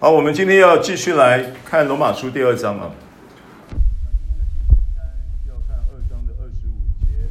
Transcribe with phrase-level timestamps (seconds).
[0.00, 2.92] 好，我们今天要继续来看罗马书第二章啊。
[5.48, 7.26] 要看二章的二十五节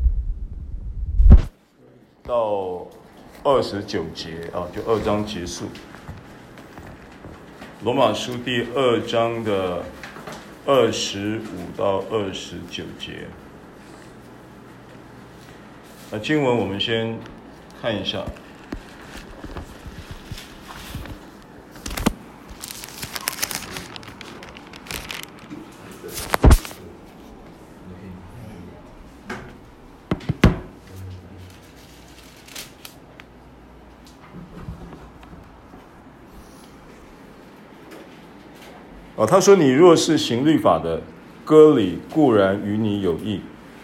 [2.23, 2.85] 到
[3.45, 5.69] 二十九节啊，就二章结束。
[7.83, 9.81] 罗马书第二章的
[10.65, 13.29] 二十五到二十九节。
[16.11, 17.17] 那经文我们先
[17.81, 18.25] 看一下。
[39.09, 41.01] 哦，他说：“你若是行律法的，
[41.43, 43.41] 割礼固然与你有益；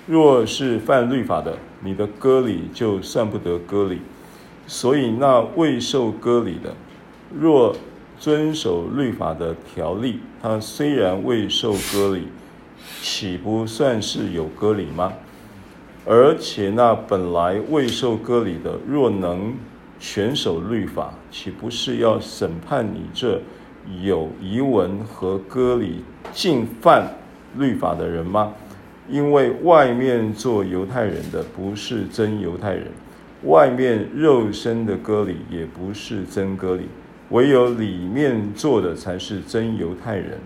[0.07, 3.99] 若是犯律法的，你的割礼就算不得割礼。
[4.65, 6.73] 所以那未受割礼的，
[7.37, 7.75] 若
[8.17, 12.29] 遵守律法的条例，他虽然未受割礼，
[13.01, 15.12] 岂不算是有割礼吗？
[16.05, 19.53] 而且那本来未受割礼的，若能
[19.99, 23.41] 全守律法，岂不是要审判你这？”
[24.01, 27.07] 有遗文和割礼尽犯
[27.57, 28.53] 律法的人吗？
[29.09, 32.87] 因为外面做犹太人的不是真犹太人，
[33.43, 36.87] 外面肉身的割礼也不是真割礼，
[37.29, 40.40] 唯有里面做的才是真犹太人。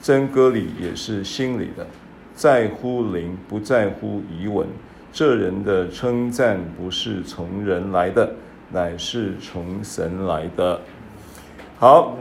[0.00, 1.86] 真割礼也是心里的，
[2.34, 4.66] 在乎灵，不在乎遗文。
[5.12, 8.32] 这人的称赞不是从人来的，
[8.72, 10.80] 乃是从神来的。
[11.78, 12.16] 好。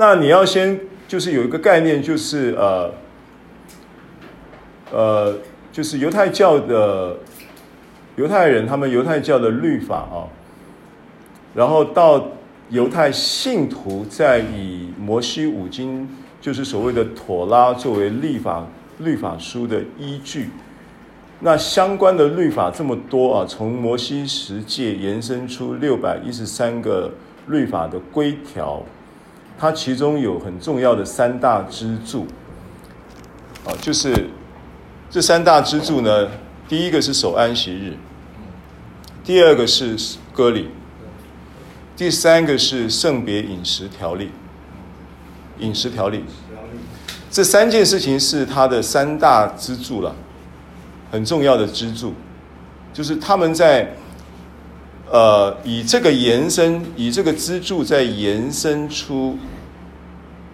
[0.00, 2.90] 那你要先就是有一个概念，就是呃，
[4.90, 5.38] 呃，
[5.70, 7.18] 就是犹太教的
[8.16, 10.24] 犹太人，他们犹太教的律法啊，
[11.54, 12.28] 然后到
[12.70, 16.08] 犹太信徒再以摩西五经，
[16.40, 18.66] 就是所谓的妥拉作为立法
[19.00, 20.48] 律法书的依据。
[21.40, 27.12] 那相关的律法这么多啊，从摩西十诫延伸出六百一十三个
[27.48, 28.82] 律法的规条。
[29.60, 32.26] 它其中有很重要的三大支柱，
[33.66, 34.30] 啊，就是
[35.10, 36.28] 这三大支柱呢，
[36.66, 37.94] 第一个是守安息日，
[39.22, 39.98] 第二个是
[40.32, 40.70] 割礼，
[41.94, 44.30] 第三个是圣别饮食条例，
[45.58, 46.24] 饮食条例，
[47.30, 50.16] 这三件事情是它的三大支柱了，
[51.10, 52.14] 很重要的支柱，
[52.94, 53.94] 就是他们在。
[55.10, 59.36] 呃，以这个延伸，以这个支柱再延伸出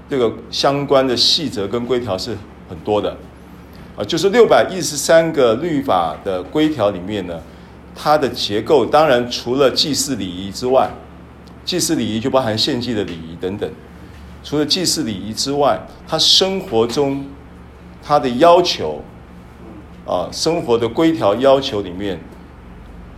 [0.08, 2.34] 这个相关的细则跟规条是
[2.66, 3.14] 很多的，
[3.98, 7.38] 啊，就是六百一十三个律法的规条里面呢，
[7.94, 10.88] 它的结构当然除了祭祀礼仪之外，
[11.66, 13.70] 祭祀礼仪就包含献祭的礼仪等等，
[14.42, 15.78] 除了祭祀礼仪之外，
[16.08, 17.26] 它生活中
[18.02, 19.02] 它的要求，
[20.06, 22.18] 啊，生活的规条要求里面。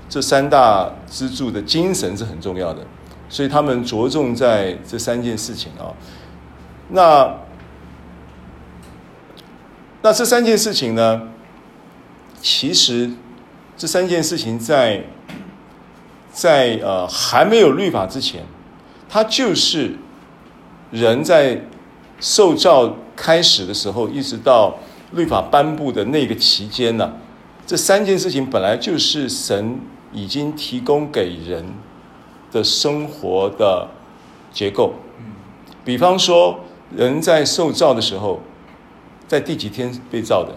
[0.08, 2.80] 这三大支柱的精神是很重要的，
[3.28, 5.92] 所以他们着重在这三件事情啊。
[6.88, 7.34] 那
[10.00, 11.28] 那这三件事情呢？
[12.40, 13.10] 其实
[13.76, 15.04] 这三件事情在
[16.32, 18.42] 在呃还没有律法之前，
[19.10, 19.96] 它就是
[20.90, 21.60] 人在
[22.18, 24.78] 受教开始的时候，一直到
[25.12, 27.12] 律法颁布的那个期间呢，
[27.66, 29.78] 这三件事情本来就是神。
[30.12, 31.64] 已经提供给人
[32.50, 33.88] 的生活的
[34.52, 34.94] 结构，
[35.84, 36.60] 比方说，
[36.96, 38.40] 人在受造的时候，
[39.26, 40.54] 在第几天被造的？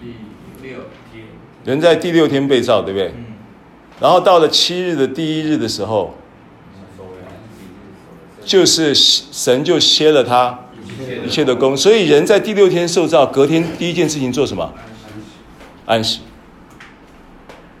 [0.00, 0.78] 第六
[1.12, 1.24] 天。
[1.64, 3.14] 人在第六天被造，对不对？
[4.00, 6.14] 然后到了七日的第一日的时候，
[8.44, 10.58] 就是神就歇了他
[11.24, 14.72] 一切的功，所以人在第六天受造，隔天第一件事情做什么？
[15.86, 16.20] 安息。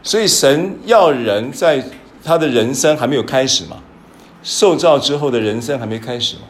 [0.04, 1.82] 所以神要人在
[2.22, 3.78] 他的人生还没有开始嘛，
[4.42, 6.42] 受造之后的人生还没开始嘛，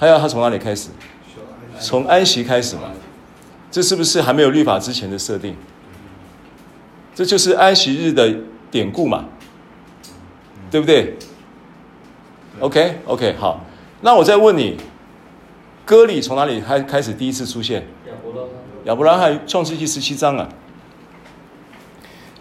[0.00, 0.90] 他要他从哪里开始？
[1.80, 2.90] 从安息开始嘛，
[3.70, 5.54] 这是不是还没有律法之前的设定？
[7.14, 8.34] 这就是安息日的
[8.68, 9.26] 典故嘛，
[10.68, 11.16] 对不对
[12.58, 13.64] ？OK OK 好，
[14.00, 14.76] 那我再问你，
[15.84, 17.86] 割礼从哪里开开始第一次出现？
[18.84, 20.48] 亚伯拉罕创世纪十七章啊。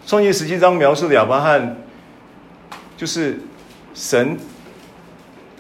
[0.08, 1.76] 创业十七章描述的亚伯拉罕，
[2.96, 3.38] 就是
[3.94, 4.38] 神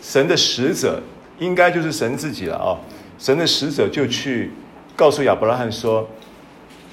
[0.01, 1.01] 神的使者，
[1.37, 2.79] 应该就是神自己了啊！
[3.19, 4.53] 神的使者就去
[4.95, 6.07] 告诉亚伯拉罕说：“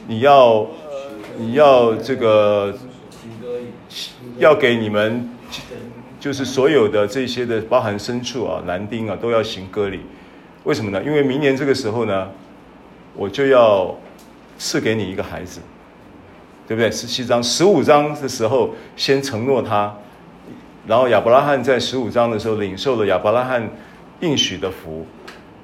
[0.08, 0.66] 你要
[1.38, 2.76] 你要这个
[4.38, 5.30] 要给你们
[6.18, 10.00] 就是所有的这些的包含牲畜啊、男丁啊，都要行割礼。
[10.64, 11.00] 为什么呢？
[11.04, 12.28] 因为明年这个时候呢，
[13.14, 13.96] 我就要
[14.58, 15.60] 赐给你一个孩子，
[16.66, 16.90] 对不对？
[16.90, 19.94] 十七章、十五章的时候先承诺他，
[20.87, 23.69] 然后亚伯拉罕在十五章的时候领受了亚伯拉罕
[24.20, 25.06] 应许的福，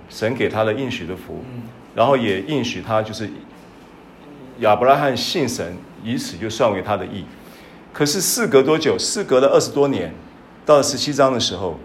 [0.09, 1.43] 神给他的应许的福，
[1.95, 3.31] 然后也应许他就是
[4.59, 7.25] 亚伯拉罕信神，以此就算为他的义。
[7.93, 8.97] 可是事隔多久？
[8.99, 10.15] 事隔了二十多年，
[10.65, 11.79] 到了十七章的时候，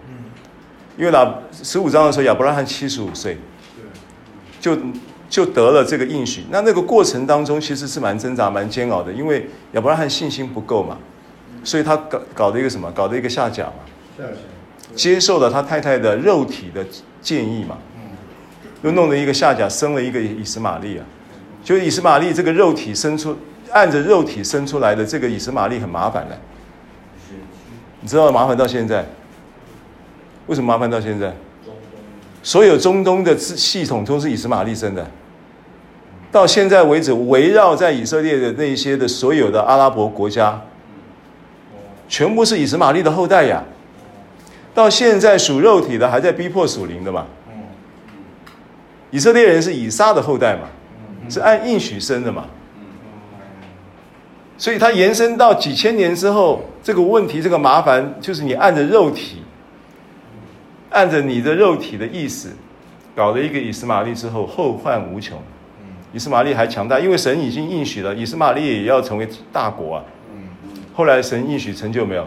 [0.96, 3.38] 因为那十五章的时候亚伯拉罕七十五岁，
[4.60, 4.76] 就
[5.28, 6.44] 就得了这个应许。
[6.50, 10.98] 那那个过程当中其实是蛮挣扎、蛮煎熬的，因为亚伯拉罕信心不够嘛，
[11.64, 12.90] 所以他搞搞了一个什么？
[12.92, 14.24] 搞了一个下甲嘛，
[14.94, 16.84] 接受了他太太的肉体的
[17.20, 17.78] 建议嘛，
[18.82, 21.04] 又弄了一个下甲，生了一个以实玛利啊，
[21.62, 23.36] 就以实玛利这个肉体生出。
[23.72, 26.38] 按着肉体生出来的这个以实玛利很麻烦的，
[28.00, 29.04] 你知道麻烦到现在？
[30.46, 31.34] 为什么麻烦到现在？
[32.46, 35.04] 所有中东的系统都是以实玛利生的，
[36.30, 40.62] 到现在为止，围绕在以色列的那些的所有的阿拉伯国家，
[42.08, 43.64] 全部是以实玛利的后代呀。
[44.72, 47.26] 到现在属肉体的还在逼迫属灵的嘛？
[49.10, 50.68] 以色列人是以撒的后代嘛？
[51.28, 52.44] 是按应许生的嘛？
[54.56, 59.42] 所以它延伸到几千年之后，这个问题，这个麻烦，就是你按着肉体，
[60.96, 62.48] 按着你的肉体的意思，
[63.14, 65.38] 搞了一个以斯玛利之后，后患无穷。
[66.14, 70.04] 以斯玛利还强大，因为神已经应许了，以斯玛利也要成为大国啊。
[70.94, 72.26] 后来神应许成就没有？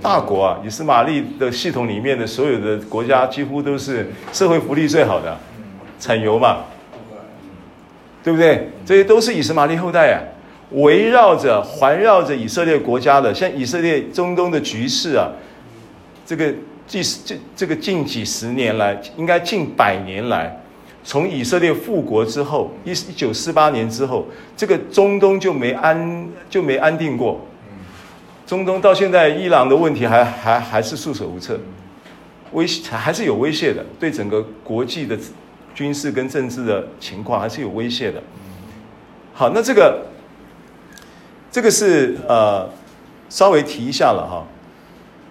[0.00, 0.60] 大国啊！
[0.64, 5.36] 以斯玛利的系统里面的所有的国家，几乎都是社会福利最好的，
[6.00, 6.64] 产油嘛，
[8.24, 8.70] 对不对？
[8.86, 10.16] 这些都是以斯玛利后代啊。
[10.70, 15.30] 围绕着、环绕着以色列国家的，像以色列中东的局势啊，
[16.26, 16.52] 这个
[16.86, 20.60] 近这这个近几十年来，应该近百年来，
[21.04, 27.40] 从以色列复国之后，一一九四八年之后，这个中东就没安就没安定过。
[28.46, 31.58] 中东到现在，伊朗的问题还还还是束手无策，
[32.52, 35.18] 威还是有威胁的，对整个国际的
[35.74, 38.22] 军事跟政治的情况还是有威胁的。
[39.32, 40.06] 好，那这个。
[41.48, 42.68] 这个是呃，
[43.30, 44.46] 稍微提一下了哈。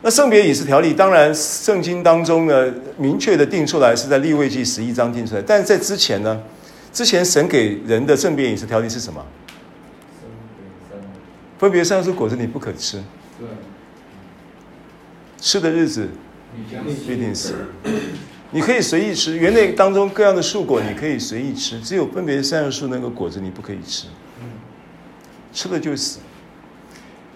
[0.06, 5.42] 那圣别饮食条例，当然圣经当中呢，明确的定出来是在立位记十一章定出来。
[5.42, 6.40] 但是在之前呢，
[6.94, 9.26] 之前神给人的圣别饮食条例是什么？
[11.58, 13.04] 分别善恶树果子你不可吃。
[13.40, 13.48] 对。
[15.40, 16.08] 吃的日子
[17.08, 17.56] 必定死。
[18.52, 24.06] 你可以随意吃，园内当中各样的树果你可以随意吃，只有分别善恶树那个果子你不可以吃。
[25.52, 26.20] 吃了就死，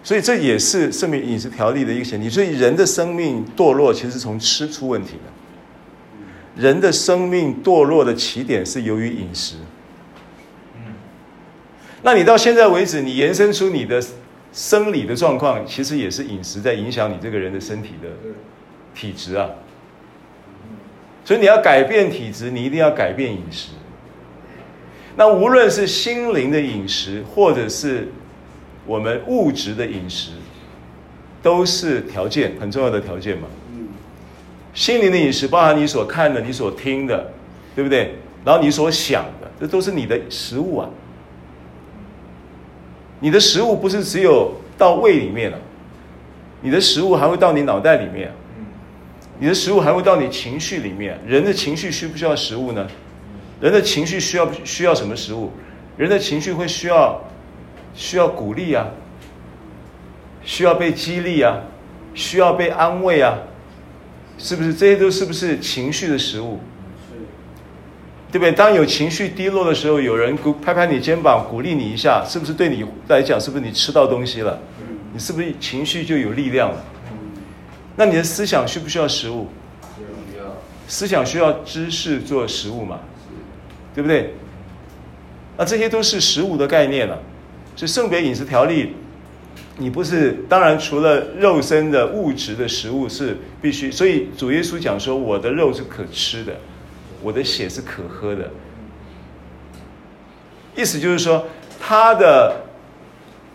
[0.09, 2.27] 所以这也是生命饮食条例的一个前提。
[2.27, 6.59] 所以人的生命堕落，其实是从吃出问题的。
[6.59, 9.57] 人的生命堕落的起点是由于饮食。
[12.01, 14.03] 那你到现在为止，你延伸出你的
[14.51, 18.09] 生理的状况，其实也是饮食在影响你这个人的身体的
[18.95, 19.47] 体质啊。
[21.23, 23.73] 所以你要改变体质，你一定要改变饮食。
[25.15, 28.07] 那无论是心灵的饮食，或者是
[28.86, 30.31] 我们物质的饮食，
[31.42, 33.48] 都是条件很重要的条件嘛。
[34.74, 37.31] 心灵的饮食包含你所看的、你所听的，
[37.76, 38.16] 对不对？
[38.45, 40.90] 然后你所想的，这都是你的食物啊。
[43.19, 45.59] 你的食物不是只有到胃里面了，
[46.62, 48.31] 你的食物还会到你脑袋里面，
[49.40, 51.19] 你的食物还会到你情绪里面。
[51.28, 52.88] 人的情绪需不需要食物呢？
[53.59, 55.52] 人的情绪需要需要什么食物？
[55.98, 57.21] 人的情绪会需要
[57.99, 58.87] 需要鼓励啊，
[60.41, 61.57] 需要被激励啊，
[62.13, 63.39] 需要被安慰啊，
[64.37, 64.73] 是不是？
[64.73, 66.61] 这些都是不是情绪的食物？
[68.31, 68.53] 对不对？
[68.53, 74.57] 当有情绪低落的时候，有人拍拍你肩膀，鼓励你一下，是不是对你来讲，是不是你吃到东西了？
[75.11, 76.81] 你是不是情绪就有力量了？
[77.97, 79.49] 那你的思想需不需要食物？
[80.87, 82.99] 思想需要知识做食物嘛？
[83.94, 84.35] 对不对？
[85.57, 87.21] 那这些都是食物的概念了。
[87.80, 88.94] 所以圣别饮食条例，
[89.78, 93.90] 你不是当然除了肉身的物质的食物是必须。
[93.90, 96.57] 所以主耶稣讲说：“我的肉是可吃的，
[97.24, 98.52] 我的血是可喝的。”
[100.76, 101.48] 意思就是说，
[101.80, 102.66] 他的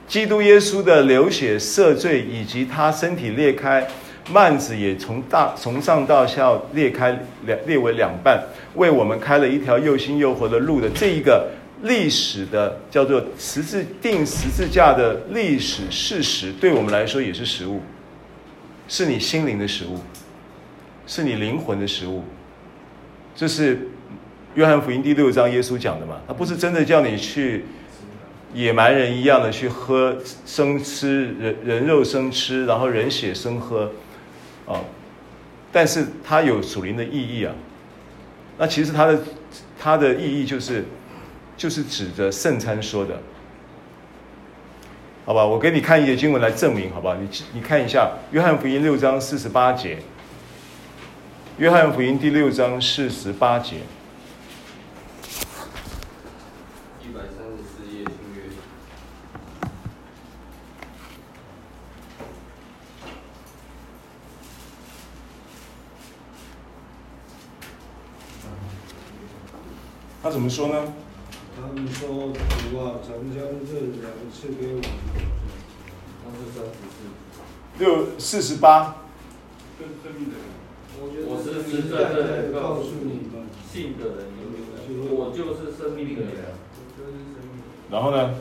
[0.09, 3.87] 基督耶稣的流血赦罪，以及他身体裂开。
[4.33, 7.11] 幔子也从大从上到下裂开
[7.45, 8.43] 两裂为两半，
[8.77, 11.47] 为我们开了一条又新又活的路的这一个
[11.83, 17.81] 历史的叫做十字钉十字架的历史事实，对我们来说也是食物。
[18.87, 19.99] 是你心灵的食物，
[21.07, 22.23] 是你灵魂的食物。
[23.35, 23.89] 这是
[24.55, 26.21] 约翰福音第六章耶稣讲的嘛？
[26.29, 27.65] 他不是真的叫你去
[28.53, 30.17] 野蛮人一样的去喝
[30.47, 33.91] 生吃人人肉生吃，然后人血生喝，
[34.67, 34.85] 啊，
[35.73, 37.55] 但是它有属灵的意义啊。
[38.59, 39.19] 那其实它的
[39.81, 40.85] 它的意义就是
[41.57, 43.21] 就是指着圣餐说的。
[45.27, 47.17] 好吧，我给你看一节经文来证明，好吧？
[47.19, 49.97] 你你看一下《约翰福音》六章四十八节，
[51.57, 53.77] 《约翰福音》第六章四十八节。
[57.03, 58.43] 一百三十四页新约。
[70.23, 70.93] 他怎么说呢？
[71.75, 72.31] 他们说
[72.71, 74.83] ：“主啊，常将这粮赐给我们。”
[76.23, 77.03] 他是三十四。
[77.81, 78.95] 六四十八。
[81.27, 84.19] 我是实在在告诉你们，信的人。
[85.11, 86.33] 我就是生命的粮。
[87.91, 88.37] 然后呢？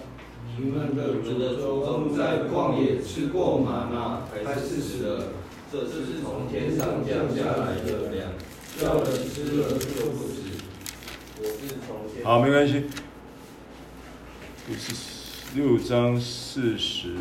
[0.55, 1.15] 你们的
[1.55, 5.29] 祖宗在旷野吃过吗哪，还是死了？
[5.71, 8.29] 这是从天上降下来的粮，
[8.77, 10.43] 叫人吃了就不死。
[11.39, 12.85] 我是从天好，没关系。
[14.65, 14.73] 第
[15.59, 17.15] 六章四十、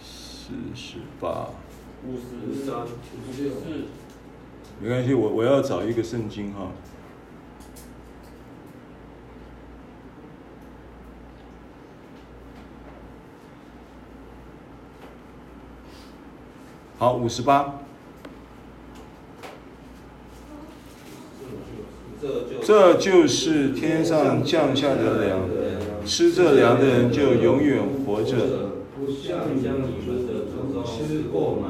[0.00, 1.48] 四十八、
[2.06, 3.88] 五十三、五十四。
[4.80, 6.70] 没关系，我我要找一个圣经哈。
[16.96, 17.87] 好，五十八。
[22.62, 25.40] 这就是天上降下的粮，
[26.04, 28.36] 吃这粮的人就永远活着。
[28.98, 29.82] 不像你们
[30.26, 31.62] 的祖宗吃过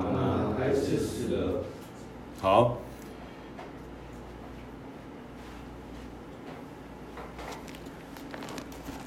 [0.59, 1.65] 还是死了。
[2.41, 2.79] 好，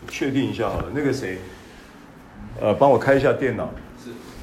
[0.10, 1.40] 确定一下好了，那个谁，
[2.60, 3.72] 呃，帮我开一下电脑，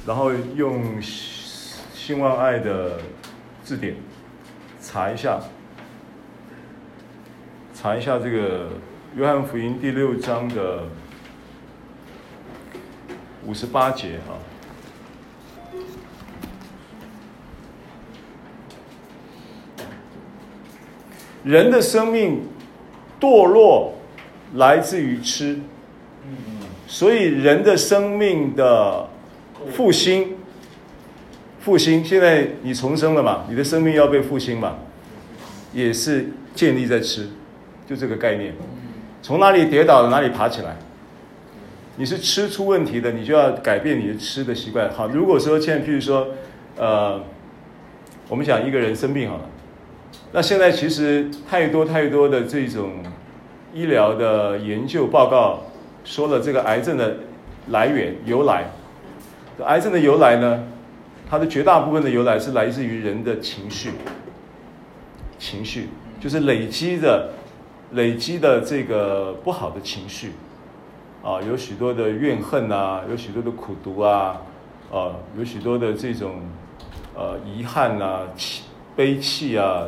[0.05, 2.97] 然后用兴旺爱的
[3.63, 3.95] 字典
[4.81, 5.39] 查一下。
[7.81, 8.65] 查一下这个
[9.15, 10.83] 《约翰福音》第六章的
[13.45, 14.35] 五十八节啊。
[21.45, 22.41] 人的生命
[23.17, 23.93] 堕落
[24.55, 25.57] 来自于吃，
[26.85, 29.07] 所以人的生命的
[29.71, 30.35] 复兴，
[31.61, 33.45] 复兴，现在你重生了嘛？
[33.47, 34.79] 你的生命要被复兴嘛？
[35.73, 37.29] 也是建立在吃。
[37.89, 38.53] 就这个概念，
[39.19, 40.75] 从哪里跌倒了哪里爬起来。
[41.95, 44.93] 你是吃出问题的，你就要改变你的吃的习惯。
[44.93, 46.27] 好，如果说现在譬如说，
[46.77, 47.19] 呃，
[48.27, 49.49] 我们讲一个人生病好了，
[50.31, 52.91] 那现在其实太多太多的这种
[53.73, 55.63] 医疗的研究报告
[56.03, 57.17] 说了这个癌症的
[57.69, 58.65] 来源由来。
[59.65, 60.63] 癌症的由来呢，
[61.27, 63.89] 它的绝大部分的由来是来自于人的情绪，
[65.39, 67.31] 情绪就是累积的。
[67.93, 70.33] 累积的这个不好的情绪，
[71.23, 74.39] 啊，有许多的怨恨啊，有许多的苦毒啊，
[74.91, 76.41] 啊，有许多的这种
[77.15, 78.63] 呃遗憾啊、气
[78.95, 79.85] 悲戚啊，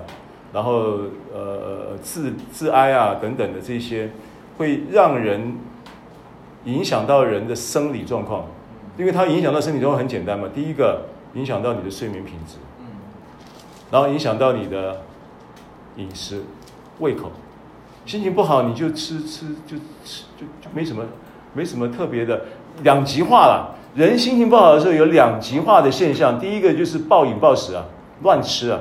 [0.51, 0.99] 然后
[1.31, 4.09] 呃自自哀啊等等的这些，
[4.57, 5.55] 会让人
[6.65, 8.45] 影响到人的生理状况，
[8.97, 11.05] 因为它影响到生理状况很简单嘛，第一个
[11.35, 12.57] 影响到你的睡眠品质，
[13.91, 15.01] 然后影响到你的
[15.97, 16.41] 饮食
[16.99, 17.31] 胃口。
[18.05, 21.03] 心情不好，你就吃吃就吃就就没什么，
[21.53, 22.41] 没什么特别的，
[22.83, 23.75] 两极化了。
[23.93, 27.85] 人心情不好的时候有两极化的现象，第一个就是暴饮暴食啊，
[28.23, 28.79] 乱吃啊，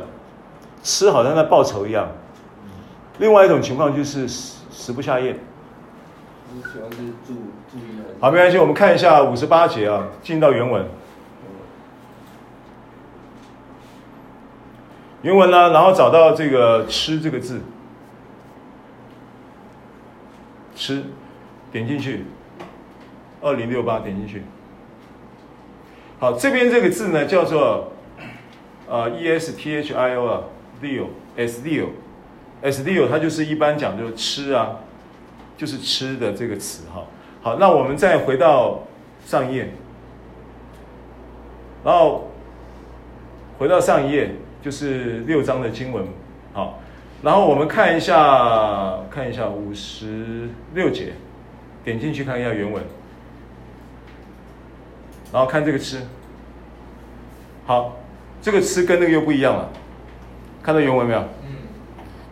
[0.82, 2.08] 吃好像在报仇一样。
[3.18, 5.38] 另外一种情况就是食食不下咽。
[8.20, 10.84] 好，没关系，我们看一下五十八节啊，进到原文。
[15.22, 17.60] 原文呢，然后找到这个“吃”这个字。
[20.80, 21.04] 吃，
[21.70, 22.24] 点进去，
[23.42, 24.42] 二零六八点进去。
[26.18, 27.92] 好，这边这个字呢叫做，
[28.88, 30.42] 呃，e s t h i o 啊
[30.82, 34.76] ，dio，s dio，s dio，它就是一般讲就是吃啊，
[35.58, 37.04] 就是吃的这个词哈。
[37.42, 38.80] 好，那我们再回到
[39.26, 39.70] 上一页，
[41.84, 42.30] 然后
[43.58, 46.06] 回到上一页，就是六章的经文，
[46.54, 46.79] 好。
[47.22, 51.12] 然后我们看一下，看一下五十六节，
[51.84, 52.82] 点进去看一下原文，
[55.32, 56.00] 然后看这个吃，
[57.66, 57.96] 好，
[58.40, 59.68] 这个吃跟那个又不一样了，
[60.62, 61.20] 看到原文没有？
[61.44, 61.56] 嗯。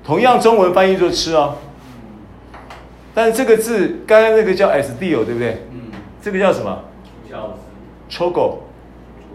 [0.03, 1.57] 同样中文翻译作吃哦，
[3.15, 5.65] 但是这个字刚刚那个叫 sdio 对不对？
[5.71, 5.93] 嗯。
[6.23, 6.85] 这个叫什么？
[7.31, 7.55] 叫
[8.09, 8.61] chogo，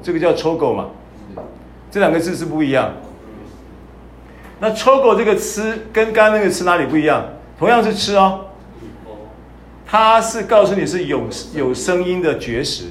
[0.01, 0.89] 这个叫 chogo 嘛？
[1.91, 2.91] 这两个字是不一样。
[4.63, 7.22] 那 chogo 这个吃跟刚刚那个吃哪里不一样？
[7.60, 8.46] 同样是吃哦，
[9.86, 12.86] 它是告诉你是有有声音的绝食，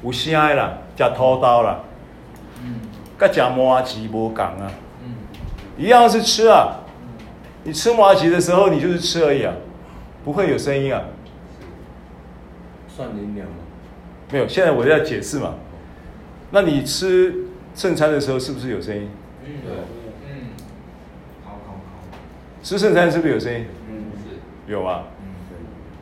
[0.00, 1.80] 无声的啦，加拖刀啦，
[2.62, 2.76] 嗯，
[3.18, 4.70] 跟加麻吉无讲啊，
[5.04, 5.12] 嗯，
[5.76, 6.76] 一样是吃啊，
[7.64, 9.52] 你吃麻吉的时候，你就是吃而已啊，
[10.24, 11.02] 不会有声音啊，
[12.86, 13.54] 算灵粮吗？
[14.30, 15.54] 没有，现在我在解释嘛。
[16.52, 17.34] 那你吃
[17.74, 19.10] 正餐的时候是不是有声音？
[19.44, 20.01] 嗯，对。
[22.62, 23.66] 吃圣餐是不是有声音？
[23.90, 24.72] 嗯，是。
[24.72, 25.04] 有啊。
[25.20, 25.26] 嗯，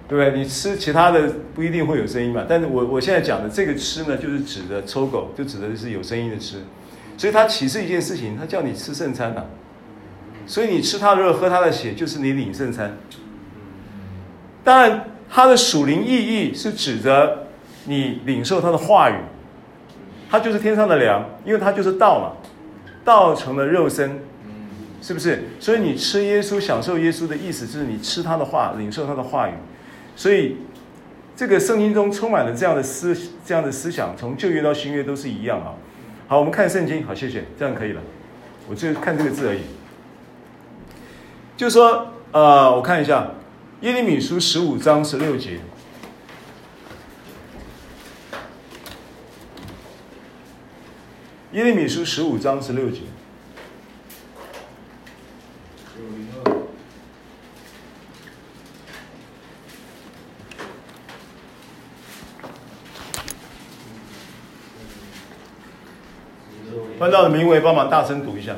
[0.09, 0.17] 对。
[0.19, 0.38] 对不对？
[0.38, 2.45] 你吃其他的不一定会有声音嘛。
[2.49, 6.59] 但是我我现在讲的这个吃呢，就是指的抽狗，就指的是有声音的吃。
[7.17, 9.47] 所以它启示一件事情，它叫你吃圣餐呐、啊。
[10.47, 12.97] 所以你吃他的肉，喝他的血，就是你领圣餐。
[14.64, 17.47] 当然，它的属灵意义是指着
[17.85, 19.14] 你领受他的话语。
[20.29, 22.33] 它就是天上的粮，因为它就是道嘛，
[23.05, 24.21] 道成了肉身，
[25.02, 25.45] 是不是？
[25.59, 29.52] 所以你吃耶稣、享受耶稣的意思，就是你吃他的话，领受他的话语。
[30.14, 30.57] 所以
[31.35, 35.75] 这个圣经中充满了这样的思、这样的思想，从旧约到新约都是一样啊。
[36.28, 38.02] 好，我们看圣经，好，谢谢，这样可以了。
[38.69, 39.62] 我就看这个字而已。
[41.57, 43.30] 就说，呃，我看一下
[43.80, 45.61] 耶利米书十五章十六节。
[51.52, 53.00] 耶利米书十五章十六节。
[67.00, 68.57] 翻到的名为，帮忙大声读一下。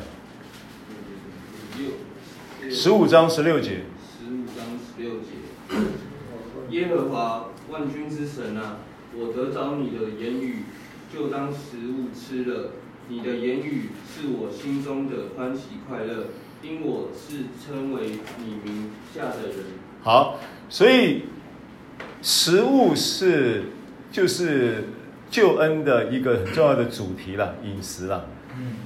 [2.69, 3.83] 十五章十六节。
[4.03, 5.29] 十五章十六节。
[6.71, 8.79] 耶和华万军之神啊，
[9.17, 10.65] 我得着你的言语，
[11.15, 12.71] 就当食物吃了。
[13.07, 16.27] 你的言语是我心中的欢喜快乐，
[16.65, 19.67] 因我是称为你名下的人。
[20.03, 21.27] 好，所以
[22.21, 23.67] 食物是
[24.11, 24.89] 就是
[25.33, 28.27] 救恩的一个很重要的主题了，饮食了。
[28.55, 28.77] 嗯，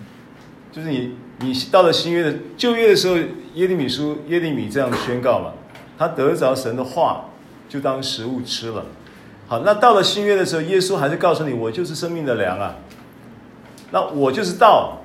[0.70, 3.16] 就是你你到了新约的旧约的时候，
[3.54, 5.52] 耶利米书耶利米这样宣告嘛，
[5.98, 7.24] 他得着神的话，
[7.68, 8.86] 就当食物吃了。
[9.48, 12.76] 好，那到了新约的时候，耶稣还是告诉你，我就是生命的粮啊。
[13.90, 14.98] 那我就是道，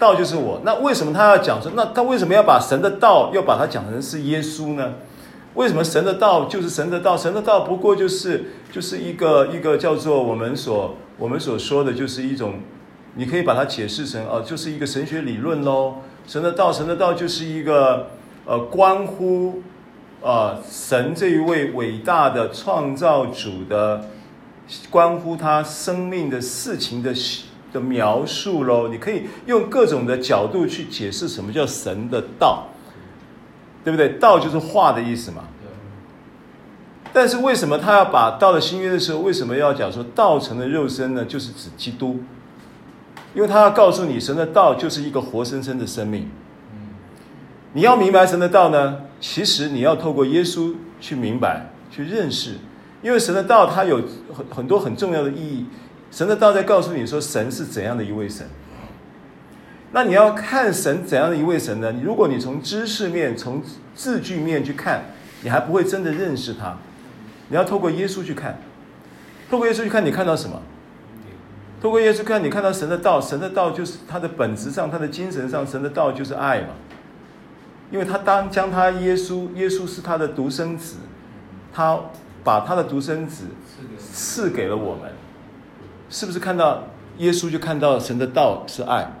[0.00, 0.60] 道就是我。
[0.64, 1.70] 那为什么他要讲说？
[1.76, 4.94] 那他为什么要把神的道要把它讲成是耶稣呢？
[5.56, 7.16] 为什么神的道就是神的道？
[7.16, 12.60] 神的道不过就是就是一个一个叫做我们所我们所说的就是一种，
[13.16, 15.96] 你可以把它解释成哦，就是一个神学理论喽。
[16.26, 18.10] 神的道，神的道就是一个
[18.44, 19.62] 呃关乎
[20.20, 24.04] 呃神这一位伟大的创造主的，
[24.90, 27.12] 关乎他生命的事情的。
[27.72, 32.68] 的描述喽，你可以用各种的角度去解释什么叫神的道，
[33.86, 34.08] 对不对？
[34.18, 35.44] 道就是话的意思嘛。
[37.12, 41.24] 但是为什么他要把到了新约的时候，为什么要讲说道成的肉身呢？
[41.24, 42.18] 就是指基督，
[43.32, 46.28] 因为他要告诉你，神的道就是一个活生生的生命。
[47.74, 52.56] 你要明白神的道呢，其实你要透过耶稣去明白、去认识，
[53.02, 54.02] 因为神的道它有
[54.34, 55.64] 很很多很重要的意义。
[56.10, 58.44] 神的道在告诉你说，神是怎样的一位神。
[59.92, 61.94] 那你要看神怎样的一位神呢？
[62.02, 63.62] 如果你从知识面、从
[63.94, 65.04] 字句面去看，
[65.42, 66.76] 你还不会真的认识他。
[67.48, 68.58] 你要透过耶稣去看，
[69.48, 70.60] 透过耶稣去看，你看到什么？
[71.80, 73.20] 透过耶稣看，你看到神的道。
[73.20, 76.68] 神的道就是他的本质上、他的精神上，神的道就是爱嘛。
[77.90, 80.96] 因为他当将他耶稣，耶稣是他的独生子，
[81.72, 82.00] 他
[82.42, 83.44] 把他的独生子
[83.98, 85.12] 赐给了我们。
[86.10, 86.84] 是不是看到
[87.18, 89.12] 耶稣就看到神的道是爱？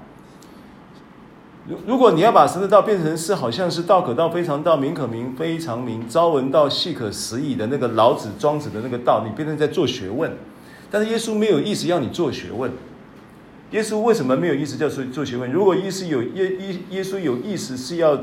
[1.68, 10.32] 如如果你要把神的道变成是好像是道可道非常道，名可名非常名，朝闻道夕可食矣的那个老子庄子的那个道，你变成在做学问。
[10.90, 12.70] 但是耶稣没有意思要你做学问。
[13.72, 15.50] 耶稣为什么没有意思叫做做学问？
[15.50, 18.16] 如果意思有耶耶耶稣有意思是要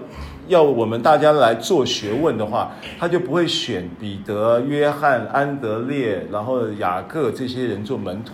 [0.48, 8.32] 要我们大家来做学问的话，他就不会选彼得、约翰、安德烈，然后雅各这些人做门徒。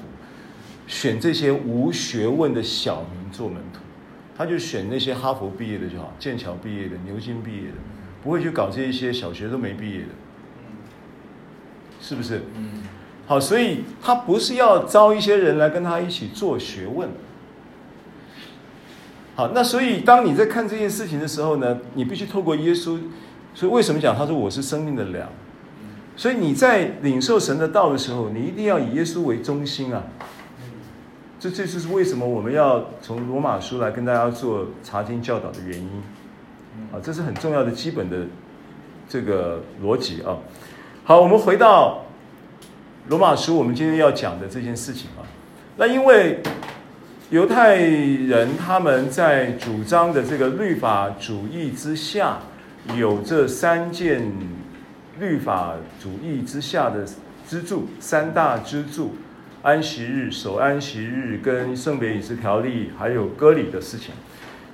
[0.86, 3.80] 选这些无学问的小民做门徒，
[4.40, 7.76] 他就选那些哈佛毕业的就好，剑桥毕业的、牛津毕业的，
[8.24, 10.08] 不会去搞这一些小学都没毕业的，
[12.00, 12.44] 是不是？
[13.28, 17.10] 好，所以他不是要招一些人来跟他一起做学问。
[19.36, 22.98] 好，那所以当你在看这件事情的时候呢，你必须透过耶稣。
[23.54, 25.28] 所以为什么讲他说我是生命的粮？
[26.16, 30.02] 所以你在领受神的道的时候，你一定要以耶稣为中心啊。
[31.40, 35.90] 这这就是为什么我们要从罗马书来跟大家做查经教导的原因
[36.92, 38.26] 啊，这是很重要的基本的
[39.08, 40.36] 这个逻辑啊。
[41.06, 42.04] 好，我们回到
[43.08, 45.24] 罗马书，我们今天要讲的这件事情啊。
[45.78, 46.42] 那因为
[47.30, 52.40] 犹太人他们在主张的这个律法主义之下，
[52.98, 54.30] 有这三件
[55.18, 57.06] 律法主义之下的
[57.48, 59.16] 支柱，三大支柱。
[59.62, 64.14] 安息日、守安息日跟圣别饮食条例，还有割礼的事情。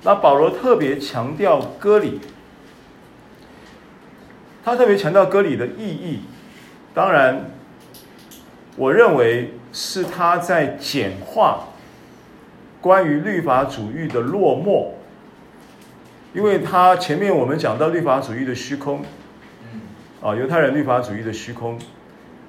[0.02, 2.20] 那保罗特别强调割礼，
[4.64, 6.20] 他特别强调割礼的意义。
[6.94, 7.50] 当然，
[8.76, 11.64] 我认为是他在简化
[12.80, 14.92] 关于律法主义的落寞，
[16.32, 19.02] 因为他前面我们讲到律法主义的虚空，
[20.22, 21.76] 啊，犹太人律法主义的虚空。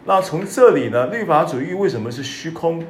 [0.08, 2.82] 那从这里呢，律法主义为什么是虚空？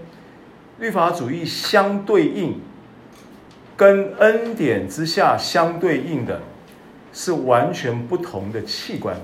[0.78, 2.62] 律法主义相对应，
[3.76, 6.40] 跟恩典之下相对应的，
[7.12, 9.18] 是完全不同的器官。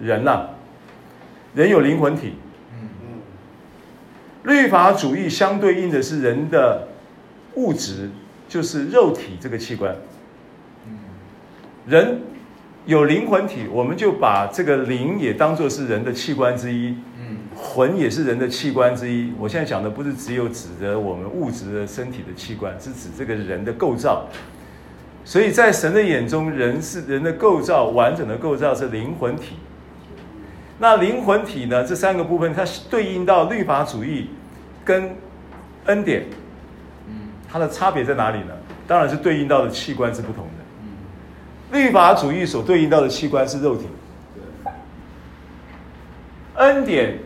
[0.00, 0.50] 人呐、啊，
[1.54, 2.34] 人有灵魂体。
[2.72, 3.20] 嗯嗯
[4.42, 6.88] 律法主义相对应的是人的
[7.54, 8.10] 物质，
[8.48, 9.94] 就是肉体这个器官。
[11.86, 12.20] 人。
[12.86, 16.96] 有灵魂体，我们就把这个灵也当作是人的器官之一，
[17.54, 19.32] 魂也是人的器官之一。
[19.38, 24.26] 我现在讲的不是只有指的我们物质的身体的器官，是指这个人的构造。
[25.24, 29.56] 所以在神的眼中，人是人的构造，完整的构造是灵魂体。
[30.78, 31.84] 那灵魂体呢？
[31.84, 34.30] 这三个部分它对应到律法主义
[34.82, 35.14] 跟
[35.84, 36.24] 恩典，
[37.46, 38.54] 它的差别在哪里呢？
[38.88, 40.59] 当然是对应到的器官是不同的。
[41.72, 43.86] 律法主义所对应到的器官是肉体，
[46.56, 47.18] 恩典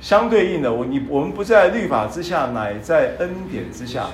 [0.00, 4.06] 相对应的，我你我们不在律法之下，乃在恩典之下。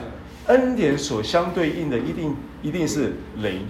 [0.49, 3.67] 恩典所相对应的一定一定是灵，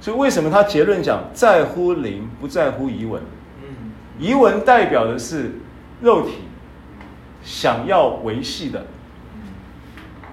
[0.00, 3.22] 所以为什么他结论讲在乎灵不在乎遗文？
[4.18, 5.52] 遗文代表的是
[6.00, 6.34] 肉体
[7.42, 8.84] 想要维系的，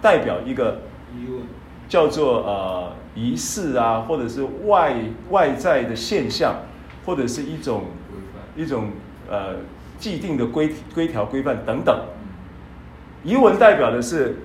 [0.02, 0.82] 代表一个
[1.88, 2.94] 叫做呃。
[3.20, 4.96] 仪式啊，或者是外
[5.30, 6.56] 外在的现象，
[7.06, 7.84] 或者是一种
[8.56, 8.92] 一种
[9.30, 9.56] 呃
[10.00, 12.00] 既定的规规条规范等等。
[13.26, 14.38] 仪文代表的是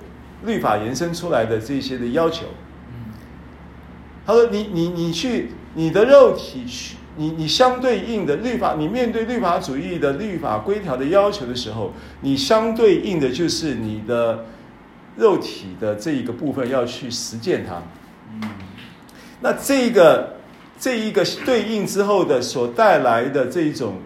[0.43, 2.47] 律法延伸出来的这些的要求。
[4.25, 14.45] 他说你：“你你你去你的肉体去，你你相对应的律法，你面对律法主义的律法规条的要求的时候，你相对应的就是你的
[15.15, 17.81] 肉体的这一个部分要去实践它。”
[19.41, 20.35] 那这个
[20.79, 23.97] 这一个对应之后的所带来的这一种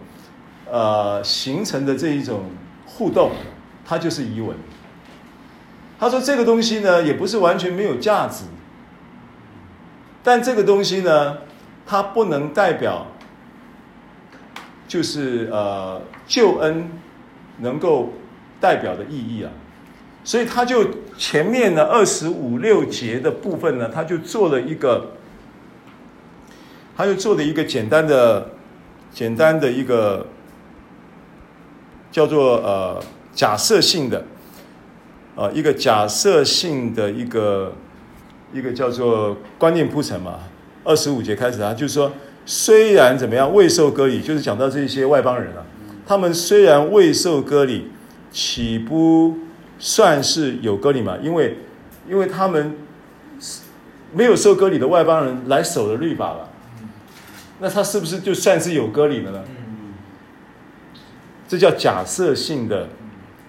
[0.70, 2.44] 呃形成的这一种
[2.86, 3.32] 互动，
[3.84, 4.56] 它就是仪文。
[5.98, 8.44] 他说这个东西呢也不是完全没有价值，
[10.22, 11.38] 但这个东西呢
[11.86, 13.06] 它不能代表
[14.88, 16.90] 就是呃救恩
[17.58, 18.12] 能够
[18.60, 19.50] 代表的意义啊，
[20.24, 20.86] 所以他就
[21.20, 25.10] 前面呢二十五六节的部分呢，他就做了一个。
[26.96, 28.50] 他就做了一个简单的、
[29.10, 30.26] 简单的一个
[32.10, 33.02] 叫做呃
[33.32, 34.22] 假设性的，
[35.34, 37.72] 呃、一个假设性的一个
[38.52, 40.40] 一个叫做观念铺陈嘛。
[40.84, 42.12] 二十五节开始啊，就是说
[42.44, 45.64] 虽然怎么样未受割礼，就是讲到这些外邦人啊，
[46.06, 47.90] 他们虽然未受割礼，
[48.30, 49.38] 岂不
[49.80, 51.16] 算是有割礼嘛？
[51.20, 51.56] 因为
[52.08, 52.76] 因为他们
[54.12, 56.48] 没有受割礼的外邦人来守了律法了。
[57.58, 59.42] 那他是不是就算是有割礼的呢？
[61.48, 62.88] 这叫假设性的、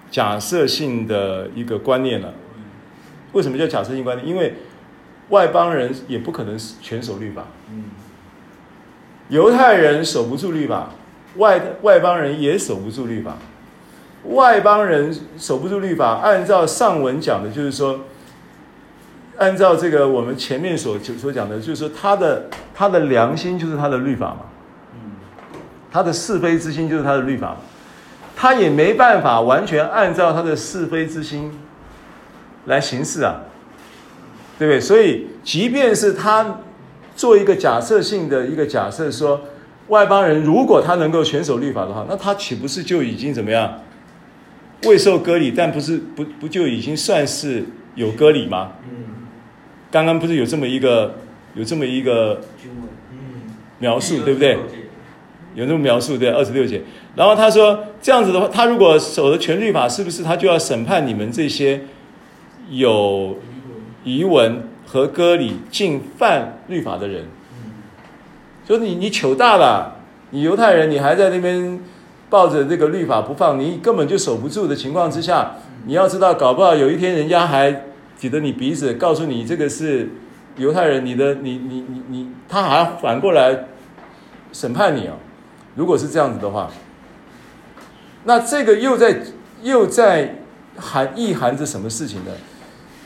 [0.10, 2.34] 假设性的一个观念了。
[3.34, 4.28] 为什么叫假设性观念？
[4.28, 4.56] 因为
[5.30, 7.46] 外邦人也不可能全守律法。
[9.30, 10.91] 犹太人守不住律法，
[11.38, 13.38] 外外邦人也守不住律法。
[14.29, 17.99] 外邦人守不住律法，按照上文讲的，就是说。
[19.38, 24.41] 按照这个我们前面所所讲的，就是说他的他的良心就是他的律法嘛，
[25.91, 27.57] 他的是非之心就是他的律法嘛，
[28.36, 31.51] 他也没办法完全按照他的是非之心
[32.65, 33.41] 来行事啊，
[34.60, 34.79] 对不对？
[34.79, 36.60] 所以，即便是他
[37.15, 39.41] 做一个假设性的一个假设，说
[39.88, 43.79] 外邦人如果他能够全守律法的话，那他岂不是就已经怎么样？
[44.86, 47.63] 未受割礼，但不是不不就已经算是
[47.96, 48.74] 有割礼吗？
[48.89, 49.28] 嗯，
[49.91, 51.15] 刚刚不是有这么一个
[51.56, 52.41] 有这么一个
[53.80, 54.58] 描述，对不对？
[55.54, 56.82] 有这么描述对，二十六节。
[57.15, 61.82] 然后他说这样子的话，他如果守了全律法，是不是他就要审判你们这些
[62.70, 63.38] 有
[64.06, 67.26] 遗文和割礼竟犯律法的人？
[68.65, 69.98] 说你你糗大了，
[70.30, 71.78] 你犹太人你还在那边
[72.32, 77.84] 抱着这个律法不放，你根本就守不住的情况之下，你要知道，搞不好有一天人家还
[78.15, 80.10] 挤着你鼻子，告诉你这个是
[80.56, 83.65] 犹太人，你的你你你你，他还反过来
[84.54, 85.13] 审判你哦。
[85.76, 86.72] 如果是这样子的话，
[88.24, 89.22] 那这个又在
[89.62, 90.38] 又在
[90.78, 92.32] 含意含着什么事情呢？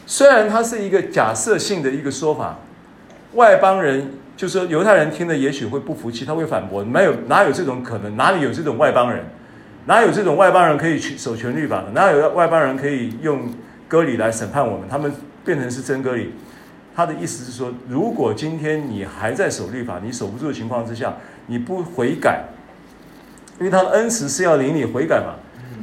[0.05, 2.59] 虽然它是一个假设性的一个说法，
[3.33, 8.17] 外邦人就说犹太人听了也许会不服气，他会反驳：没有哪有这种可能？
[8.17, 9.23] 哪里有这种外邦人？
[9.85, 11.91] 哪有这种外邦人可以去守全律法的？
[11.91, 13.49] 哪有外邦人可以用
[13.87, 14.89] 割礼来审判我们？
[14.89, 15.11] 他们
[15.45, 16.33] 变成是真割礼。
[16.95, 21.13] 他的意思是说，如果今天你还在守律法，你守不住的情况之下，
[21.47, 22.45] 你不悔改。
[23.59, 25.35] 因为他的恩慈是要领你悔改嘛，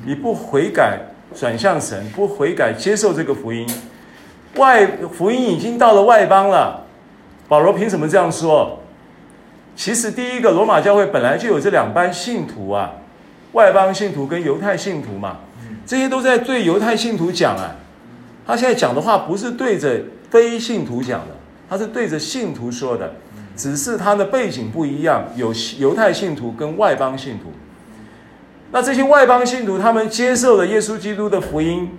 [0.05, 0.99] 你不悔改
[1.35, 3.67] 转向神，不悔改接受这个福音，
[4.57, 6.82] 外福音已经到了外邦了。
[7.53, 8.79] 保罗凭什么这样说？
[9.77, 12.93] 其实第一个罗马教会本来就有这两班信徒啊，
[13.53, 15.37] 外邦信徒跟犹太信徒嘛，
[15.85, 17.77] 这些都在对犹太信徒讲啊。
[18.47, 21.37] 他现在讲的话不是对着非信徒讲的，
[21.69, 23.12] 他是对着信徒说的。
[23.55, 27.53] 只是他的背景不一样，有犹太信徒跟外邦信徒。
[28.71, 31.91] 那这些外邦信徒，他们接受了耶稣基督的福音，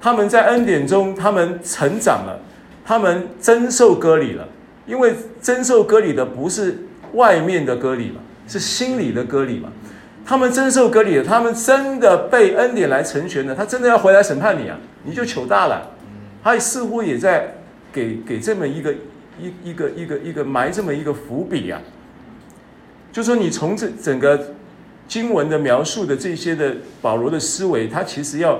[0.00, 2.40] 他们在恩典中，他们成长了，
[2.82, 4.48] 他们真受割礼了。
[4.86, 6.78] 因为真受割礼的不是
[7.12, 9.70] 外面的割礼嘛，是心里的割礼嘛。
[10.24, 13.54] 他们真受割礼的，他们真的被恩典来成全了。
[13.54, 15.90] 他真的要回来审判你啊，你就糗大了。
[16.42, 17.56] 他似乎也在
[17.92, 18.94] 给给这么一个。
[19.38, 21.78] 一一个一个一个埋这么一个伏笔啊，
[23.12, 24.54] 就说你从这整个
[25.06, 28.58] 经文的描述的这些的保罗的思维，他其实要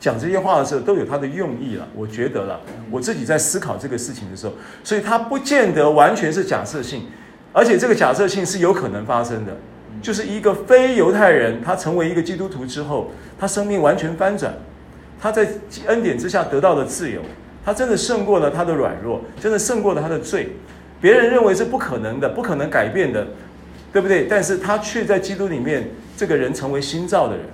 [0.00, 1.86] 讲这些话的时候都有他的用意了。
[1.94, 4.52] 我觉得了，我自己在思考这个事情的时候，
[4.84, 7.02] 所以他不见得完全是假设性，
[7.52, 9.56] 而且这个假设性是有可能发生的。
[10.00, 14.54] 就是一个非犹太人，他成为一个基督徒之后，他生命完全翻转，
[15.20, 15.48] 他在
[15.86, 17.20] 恩典之下得到了自由。
[17.64, 20.50] 他真的胜过了他的软弱，真的胜过了他的罪。
[21.00, 23.26] 别人认为是不可能的，不可能改变的，
[23.92, 24.26] 对不对？
[24.30, 27.44] 但是他却在基督里面，这个人成为新造的人，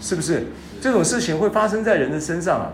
[0.00, 0.46] 是不是？
[0.80, 2.72] 这种事情会发生在人的身上啊。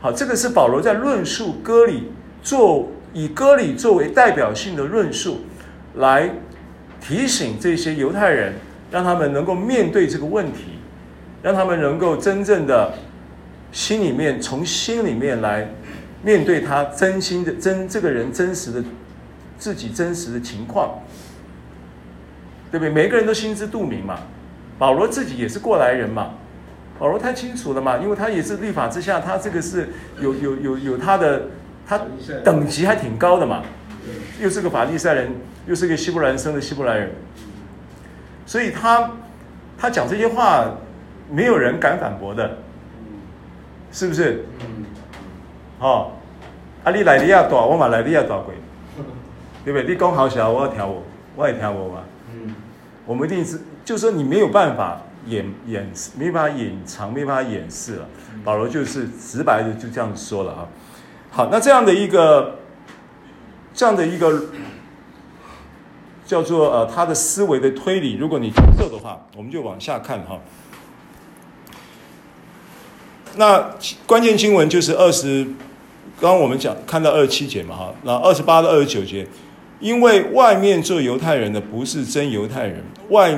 [0.00, 2.10] 好，这个是保罗在论述割礼，
[2.42, 5.40] 做以割礼作为代表性的论述，
[5.94, 6.30] 来
[7.00, 8.54] 提醒这些犹太人，
[8.90, 10.78] 让他们能够面对这个问题，
[11.42, 12.92] 让他们能够真正的。
[13.72, 15.64] 心里面，从心里面来
[16.24, 18.82] 面对他真心的真这个人真实的
[19.58, 20.98] 自己真实的情况，
[22.72, 22.92] 对不对？
[22.92, 24.18] 每个人都心知肚明嘛。
[24.76, 26.32] 保罗自己也是过来人嘛，
[27.00, 29.88] 保罗太清楚了嘛，因为他也是律法之下，他这个是
[30.20, 31.44] 有有有有他的
[31.86, 31.98] 他
[32.44, 33.62] 等级还挺高的嘛，
[34.38, 35.32] 又是个法利赛人，
[35.66, 37.10] 又是个希伯来人生的希伯来人，
[38.44, 39.12] 所以他
[39.78, 40.66] 他讲这些话，
[41.30, 42.58] 没有人敢反驳的。
[43.92, 44.44] 是不是？
[44.60, 44.84] 嗯，
[45.80, 46.12] 好，
[46.84, 48.54] 啊，你来你亚大，我嘛来利亚大鬼，
[49.64, 49.88] 对不对？
[49.88, 51.02] 你讲好小，我要听我，
[51.34, 52.04] 我也听我嘛。
[52.32, 52.54] 嗯，
[53.04, 58.08] 我们一定是，就是说你没有办法掩掩，没办法隐藏，没办法掩饰了。
[58.44, 60.68] 保罗就是直白的就这样说了啊。
[61.30, 62.58] 好，那这样的一个，
[63.72, 64.46] 这样的一个
[66.24, 70.40] 叫做呃他的思维的推理，如果你接受的话，我们就往下看哈。
[73.36, 73.70] 那
[74.06, 75.44] 关键经文就是二十，
[76.20, 79.24] 刚刚我们讲看到二十七节嘛，哈，那二十八到二十九节，
[79.78, 83.32] 因为外面做犹太人的不是真犹太人，外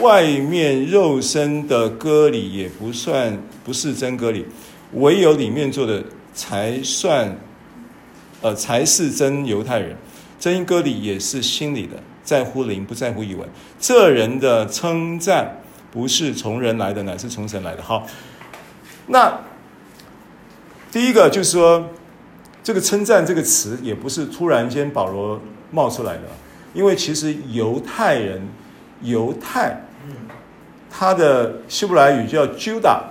[0.00, 4.44] 外面肉身的割礼也不算不是真割礼，
[4.94, 6.02] 唯有里面做的
[6.34, 7.38] 才算，
[8.42, 9.96] 呃，才是真犹太人。
[10.38, 13.48] 真割礼也是心里的，在乎灵不在乎仪文。
[13.80, 17.82] 这人的称赞不是从人来的，乃是从神来的。
[17.82, 18.06] 好。
[19.06, 19.38] 那
[20.90, 21.90] 第一个就是说，
[22.62, 26.22] 这个称赞这个词也不是突然间保罗冒出来的，
[26.72, 28.48] 因为其实犹太人，
[29.04, 29.82] 犹太，
[30.90, 33.02] 他的希伯来语叫 Judah，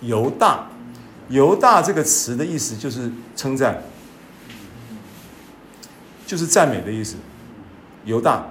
[0.00, 0.66] 犹大，
[1.28, 3.82] 犹大这个词的意思就是称赞，
[6.26, 7.16] 就是赞美的意思，
[8.04, 8.46] 犹大。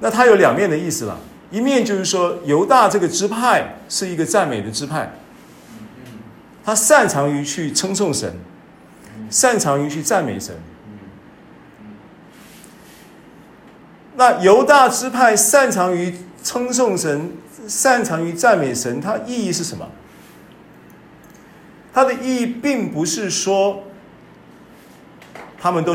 [0.00, 1.18] 那它有两面的意思了，
[1.50, 5.10] 一面就是说犹大这个支派是一个赞美的支派，
[6.62, 8.34] 他擅长于去称颂神，
[9.30, 10.54] 擅长于去赞美神。
[14.16, 17.32] 那犹大支派擅长于称颂神，
[17.68, 19.86] 擅长于赞美神，它意义是什么？
[21.92, 23.84] 它的意义并不是说
[25.58, 25.94] 他们都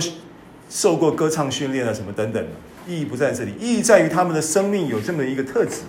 [0.70, 2.50] 受过歌唱训练啊，什么等等的，
[2.88, 5.82] 意义不在这里，意义在于他们的生命有这么一个特质。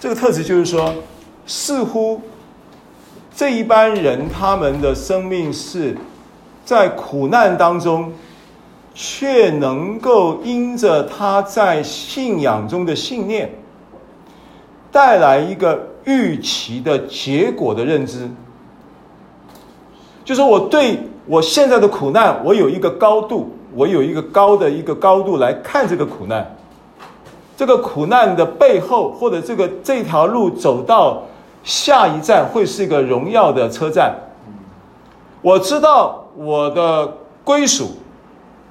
[0.00, 1.02] 这个特质就是说，
[1.46, 2.22] 似乎
[3.36, 5.94] 这一班人他们的生命是
[6.64, 8.12] 在苦难当中。
[9.00, 13.48] 却能够因着他在信仰中的信念，
[14.90, 18.28] 带来一个预期的结果的认知，
[20.24, 26.56] 就是我对我现在的苦难，我有一个高度，我有一个高的一个高度来看这个苦难，
[27.56, 31.22] 这个苦难的背后，或者这个这条路走到
[31.62, 34.12] 下一站会是一个荣耀的车站，
[35.40, 37.92] 我知道我的归属。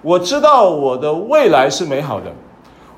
[0.08, 2.32] 我知道我的未来是美好的，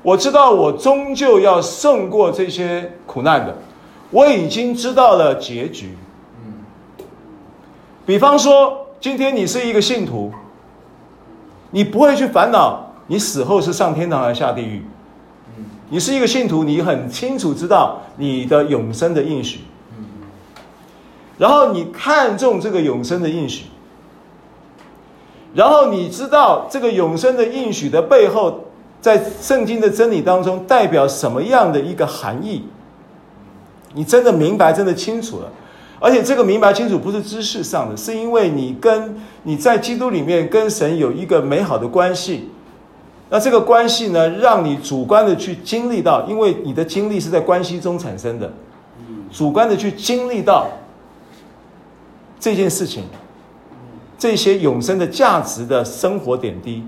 [0.00, 3.56] 我知道我终究要胜过这些苦难的，
[4.12, 5.98] 我已经知道了结局。
[8.06, 10.30] 比方说，今天你是一个信徒，
[11.72, 14.84] 你不会去烦恼你死后是上天堂还是下地狱。
[15.88, 19.62] 你是一个信徒，你很清楚知道你的永生的应许，
[21.38, 23.64] 然后你看重这个永生的应许。
[25.54, 28.60] 然后你知道这个永生的应许的背后，
[29.00, 32.64] 在圣经的真理当中代表什么样的一个含义？
[33.94, 35.50] 你真的明白，真的清楚了。
[35.98, 42.48] 而且这个明白清楚不是知识上的，是因为你跟你在基督里面跟神有一个美好的关系。
[43.28, 48.50] 那这个关系呢，让你主观的去经历到，因为你的经历是在关系中产生的，
[49.30, 50.68] 主观的去经历到
[52.38, 53.04] 这件事情。
[54.20, 56.84] 这些永生的价值的生活点滴，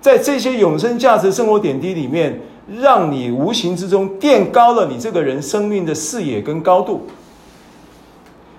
[0.00, 2.40] 在这些永生价值生活点滴里面，
[2.80, 7.06] 让你无形之中垫高了你这个人生命的视野跟高度，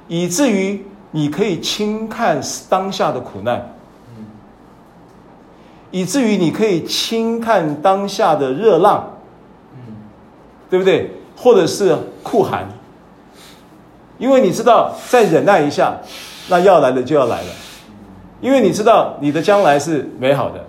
[0.08, 3.74] 以至于你可以轻看当下的苦难，
[5.89, 9.17] 以至于你可以轻看当下的热浪，
[10.69, 11.10] 对不对？
[11.36, 12.69] 或者是酷寒，
[14.19, 15.98] 因为你知道，再忍耐一下。
[16.50, 17.48] 那要来的就要来了，
[18.42, 20.66] 因为你知道你的将来是美好的，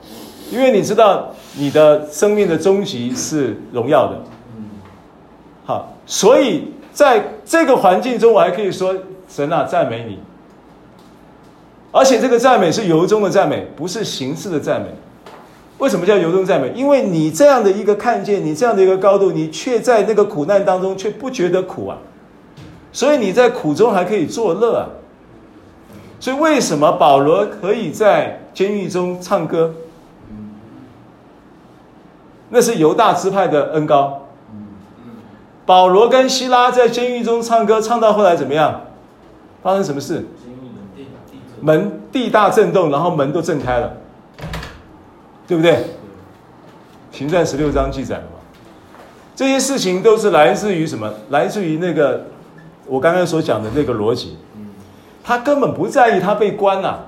[0.51, 4.19] 因为你知道你的生命的终极是荣耀的。
[5.65, 8.95] 好，所以在这个环境中，我还可以说
[9.29, 10.19] 神啊，赞美你。
[11.91, 14.89] 而且这个赞美是由衷的赞美，不是形式的赞美。
[15.79, 16.71] 为什么叫由衷赞美？
[16.75, 21.99] 因为你这样的一个看见，你这样的一个高度，你却在那个苦难当中却不觉得苦啊，
[22.93, 24.89] 所以你在苦中还可以作乐啊。
[26.25, 29.75] 所以，为什么保罗可以在监狱中唱歌？
[32.49, 34.27] 那是犹大支派的恩膏。
[35.67, 38.81] 保罗跟希拉在监狱中唱歌，唱到后来怎么样？
[39.63, 40.25] 发生什么事？
[41.61, 43.93] 门地大震动，然后门都震开了，
[45.47, 45.85] 对不对？
[47.13, 48.39] 行传十六章记载了嘛？
[49.37, 51.13] 这些事情都是来自于什么？
[51.29, 52.25] 来自于那个
[52.87, 54.39] 我刚刚所讲的那个逻辑。
[55.25, 57.07] 他根本不在意他被关了，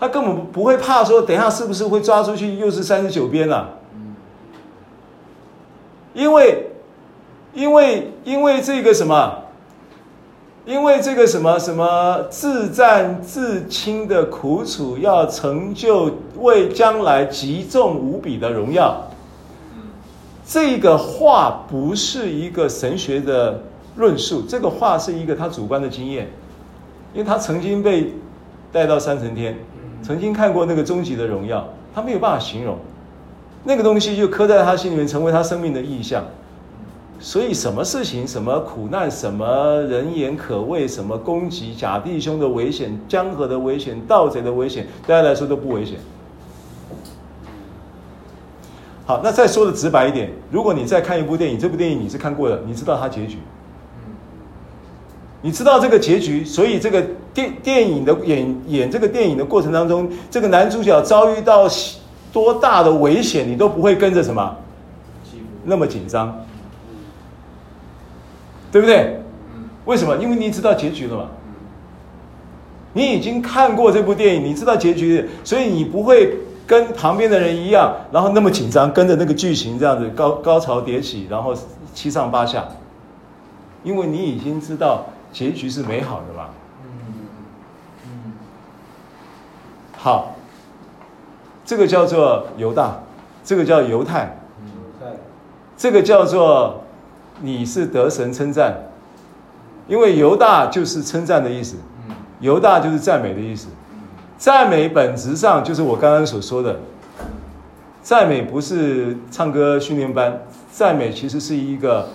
[0.00, 3.68] 他根本不会怕说等一下是不是会抓出去又是三十九鞭了，
[6.14, 6.70] 因为，
[7.52, 9.38] 因为因为这个什么，
[10.64, 11.58] 因为这个什么？
[11.58, 19.08] 什么自战自轻的苦楚要成就为将来极重无比的荣耀，
[20.46, 23.62] 这个话不是一个神学的
[23.96, 26.30] 论述，这个话是一个他主观的经验。
[27.12, 28.12] 因为他曾经被
[28.72, 29.56] 带到三层天，
[30.02, 32.78] 曾经看过那个终极的荣耀，他没有办法形容，
[33.64, 36.24] 那个东西就刻在他心里面，成为他生命的意象。
[37.20, 45.98] 所以，什么事情、什么苦难、什么人言可畏、什么攻击假弟兄的危险、江河的危险、盗贼的危险，对他来说都不危险。
[49.06, 53.38] 好，那再说的直白一点，如果你再看一部电影，这部电影你是看过的，你知道它结局。
[55.42, 61.68] 你知道这个结局，所以这个电电影的演演这个电影的过程当中，这个男主角遭遇到
[62.32, 64.56] 多大的危险，你都不会跟着什么
[65.64, 66.44] 那么紧张，
[68.70, 69.20] 对不对？
[69.84, 70.16] 为什么？
[70.16, 71.26] 因为你知道结局了嘛。
[72.94, 76.36] 你已经看过这部电影，你知道结局，所以你不会
[76.66, 81.54] 跟旁边的人一样，然后那么紧张，跟着那个剧情这样子高高潮迭起，然后
[81.94, 82.68] 七上八下，
[83.82, 86.50] 因为你已经知道结局是美好的嘛。
[89.96, 90.34] 好，
[91.64, 93.00] 这个叫做犹大，
[93.44, 94.36] 这个叫犹太，
[95.76, 96.82] 这个叫做
[97.40, 98.76] 你是得神称赞，
[99.86, 101.76] 因为犹大就是称赞的意思，
[102.40, 103.68] 犹大就是赞美的意思。
[104.36, 106.80] 赞美本质上就是我刚刚所说的，
[108.02, 112.08] 赞美不是唱歌训练班，赞美其实是一个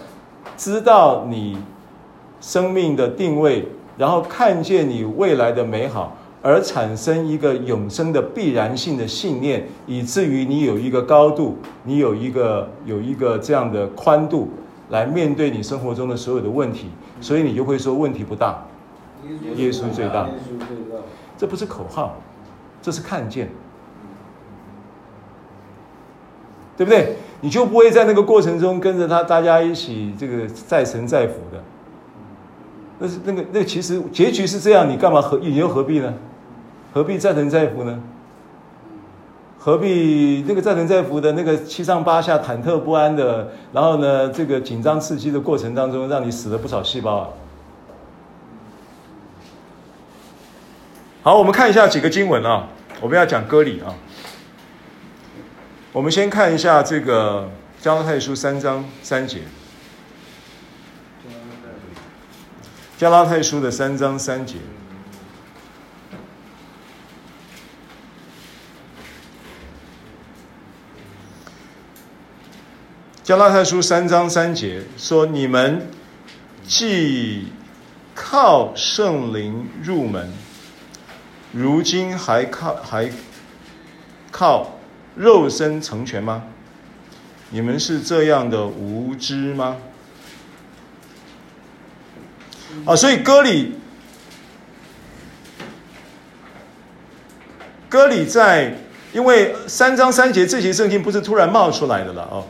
[0.58, 1.58] 知道你
[2.40, 3.68] 生命的定位，
[3.98, 14.50] 然后看见你未来的美好，而产生一个永生的必然性的信念，以至于你有一个高度，你有一个有一个这样的宽度
[14.90, 18.66] 来面对你生活中的所有的问题，所以你就会说问题不大，
[19.56, 20.28] 耶稣最大。
[21.38, 22.16] 这不是口号，
[22.82, 23.50] 这是看见，
[26.76, 27.16] 对不对？
[27.42, 31.62] 你就不会在那个过程中跟着他大家一起这个再沉再浮的。
[33.00, 36.14] 那是那个那，其实结局是这样，你干嘛何你又何必呢？
[36.94, 38.00] 何必载沉载浮呢？
[39.60, 47.30] 何必那个载沉载浮的那个七上八下、忐忑不安的，然后呢，这个紧张刺激的过程当中，让你死了不少细胞啊？
[51.22, 52.68] 好，我们看一下几个经文啊。
[53.02, 53.94] 我们要讲割礼啊。
[55.92, 57.48] 我们先看一下这个
[57.80, 59.42] 加拉太书三章三节。
[62.98, 64.56] 加拉太书的三章三节。
[73.22, 75.88] 加拉太书三章三节说：“你们
[76.64, 77.50] 既
[78.16, 80.34] 靠圣灵入门。”
[81.54, 83.12] 如今还靠还
[84.32, 84.72] 靠
[85.16, 86.46] 肉身成全吗？
[87.52, 89.78] 你们是这样的无知吗？
[92.86, 93.74] 啊，所以歌里
[97.90, 98.76] 歌里在，
[99.14, 102.46] 因为三章三节这些圣经不是突然冒出来的了哦。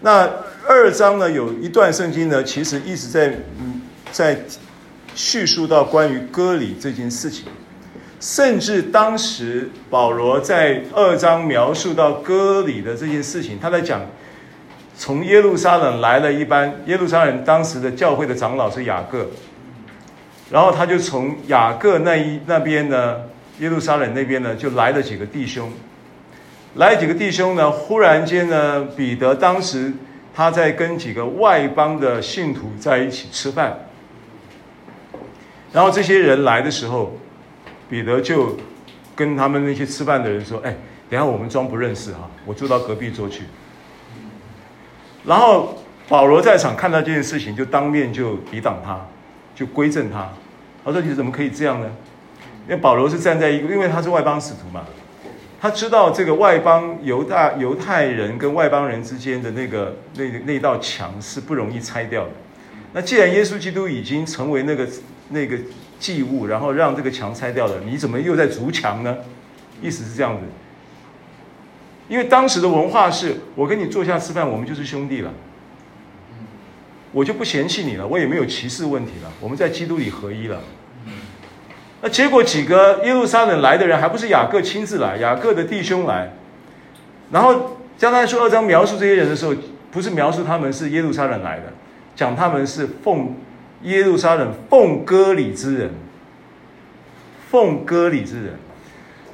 [0.00, 0.30] 那
[0.66, 3.28] 二章呢，有一段圣经呢，其实一直在
[3.58, 3.80] 嗯
[4.12, 4.38] 在
[5.14, 7.44] 叙述到关于歌里这件事情。
[8.18, 14.00] 甚至当时保罗在二章描述到歌里的这件事情，他在讲
[14.96, 19.26] 从耶路撒冷来了一班耶路撒冷当时的教会的长老是雅各，
[20.50, 23.20] 然后他就从雅各那一那边呢，
[23.60, 25.70] 耶路撒冷那边呢就来了几个弟兄，
[26.74, 29.92] 来几个弟兄呢，忽然间呢，彼得当时
[30.34, 33.78] 他在跟几个外邦的信徒在一起吃饭，
[35.72, 37.16] 然后这些人来的时候。
[37.88, 38.56] 彼得就
[39.14, 40.74] 跟他们那些吃饭的人说：“哎，
[41.08, 43.44] 等下我们装不认识哈，我坐到隔壁桌去。”
[45.26, 45.76] 然后
[46.08, 49.04] 保罗在场看到这件事情，就当面就抵挡他，
[49.54, 50.28] 就归正他。
[50.84, 51.90] 他说：“你怎么可以这样呢？”
[52.68, 54.84] 因为保罗是站在一个，因为他是外邦使徒嘛，
[55.60, 62.30] 他知道这个外邦犹大犹太人跟外邦人之间的那个那那道墙是不容易拆掉的。
[62.92, 64.86] 那既然耶稣基督已经成为那个
[65.28, 65.58] 那个。
[65.98, 69.16] 祭物，然后让这个墙拆掉了，你怎么又在筑墙呢？
[69.80, 70.42] 意思是这样子，
[72.08, 75.32] 因为当时的文化是，我跟你坐下吃饭，我们就是兄弟了，
[77.12, 80.60] 我就不嫌弃你了，我也没有歧视问题了，我们在基督里合一了。
[82.02, 86.32] 那结果几个耶路撒冷来的人，还不是雅各亲自来，雅各的弟兄来，
[87.30, 89.54] 然后加拉太书二章描述这些人的时候，
[89.90, 91.72] 不是描述他们是耶路撒冷来的，
[92.14, 93.34] 讲他们是奉。
[93.82, 95.90] 耶路撒冷奉割礼之人，
[97.50, 98.54] 奉割礼之人，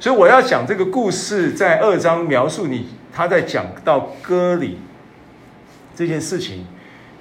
[0.03, 4.77] 所以我要讲这个故事，在二章描述你，他在讲到割礼
[5.95, 6.65] 这件事情，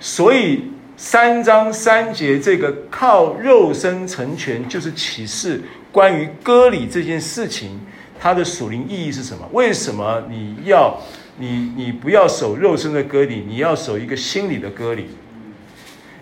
[0.00, 0.64] 所以
[0.96, 5.62] 三章三节这个靠肉身成全，就是启示
[5.92, 7.78] 关于割礼这件事情，
[8.18, 9.48] 它的属灵意义是什么？
[9.52, 11.00] 为什么你要
[11.38, 15.06] 你你不要守肉身的割礼，你要守一个心理的割礼？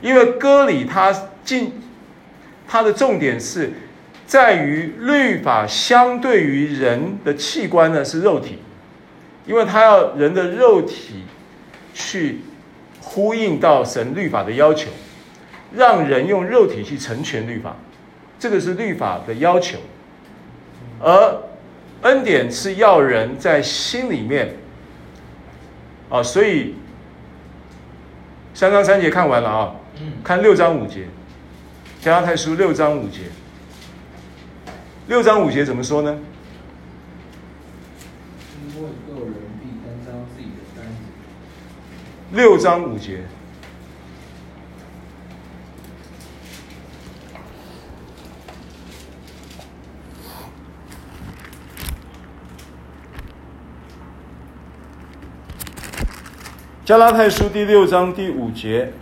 [0.03, 1.11] 因为割礼它
[1.43, 1.73] 进，
[2.69, 3.73] 它的重点是
[4.31, 8.61] 在于律法相对于人的器官呢是肉体，
[9.45, 11.25] 因为它要人的肉体
[11.93, 12.39] 去
[13.01, 14.89] 呼应到神律法的要求，
[15.75, 17.75] 让人用肉体去成全律法，
[18.39, 19.79] 这个是律法的要求，
[21.01, 21.43] 而
[22.03, 24.55] 恩典是要人在心里面，
[26.09, 26.77] 啊，所以
[28.55, 29.75] 三章三节看完了啊。
[30.23, 31.07] 看六章五节，
[32.01, 33.23] 加拉太书六章五节，
[35.11, 36.17] 六章五节怎么说呢？
[42.31, 43.25] 六章五节。
[56.85, 58.93] 加拉太书第六章第五节，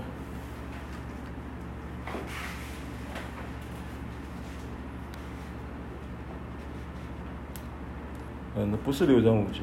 [8.77, 9.61] 不是六章五节，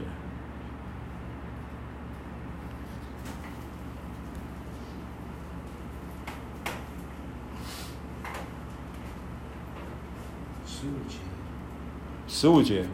[10.67, 11.15] 十五节，
[12.27, 12.85] 十五节，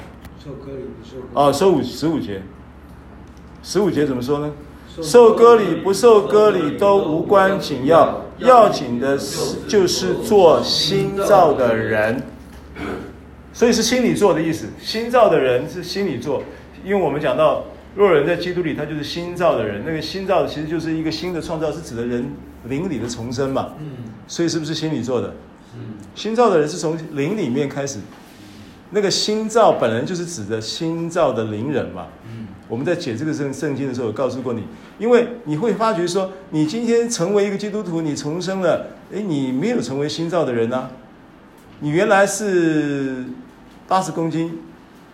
[0.43, 2.41] 受割礼不受割啊，十五十五节，
[3.63, 4.51] 十五节怎么说呢？
[5.01, 12.21] 受割礼不受割礼都无关紧要，要紧的是就是做新造的人，
[13.53, 14.67] 所以是心里做的意思。
[14.79, 16.43] 新造的人是心里做，
[16.83, 19.83] 因为我们讲到若人在基督里，他就是新造的人。
[19.85, 22.31] 那个新造的其实就是一个新的创造，是指的人
[22.65, 23.73] 灵里的重生嘛。
[24.27, 25.35] 所以是不是心里做的？
[25.75, 27.99] 嗯新造的人是从灵里面开始，
[28.89, 32.07] 那个新造本来就是指的新造的灵人嘛。
[32.25, 34.63] 嗯我们在解这个圣圣经的时候，有告诉过你，
[34.97, 40.89] 因为你会发觉说，你今天成为一个基督徒，你重生了，诶，你没有成为新造的人啊，
[41.81, 43.25] 你原来是
[43.87, 44.59] 八十公斤，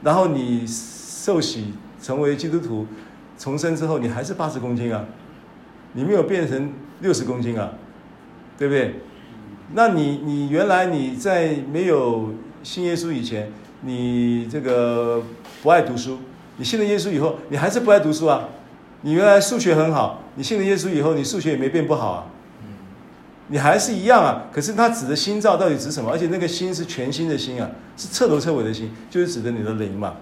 [0.03, 2.85] 然后你受洗成为基督徒，
[3.37, 5.05] 重生之后，你还是八十公斤啊，
[5.93, 7.71] 你没有变成六十公斤啊，
[8.57, 8.95] 对不对？
[9.73, 13.49] 那你你原来你在没有信耶稣以前，
[13.81, 15.23] 你这个
[15.63, 16.19] 不爱读书。
[16.57, 18.49] 你信了耶稣以后，你还是不爱读书啊？
[19.03, 22.25] 你原来数学很好，你信了耶稣以后，你数学也没变不好啊？
[23.49, 24.45] 你还是一样啊？
[24.51, 26.11] 可是他指的心照到底指什么？
[26.11, 30.15] 而且那个心是全新的心啊，是彻头彻尾的心，就是指的你的灵嘛。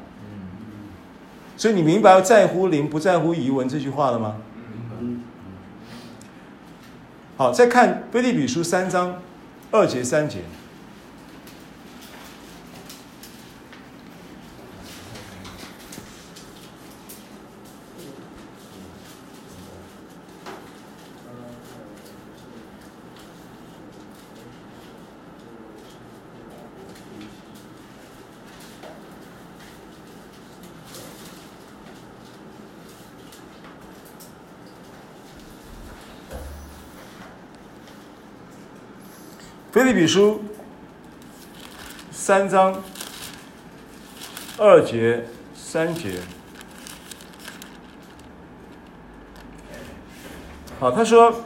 [1.57, 4.35] 所以你明白在乎灵不在乎疑文这句话了吗？
[7.37, 9.21] 好，再看菲利比书三章
[9.71, 10.39] 二节三节。
[39.75, 40.41] 腓立比书
[42.09, 42.81] 三章
[44.57, 46.11] 二节三节，
[50.79, 51.41] 好，他说：“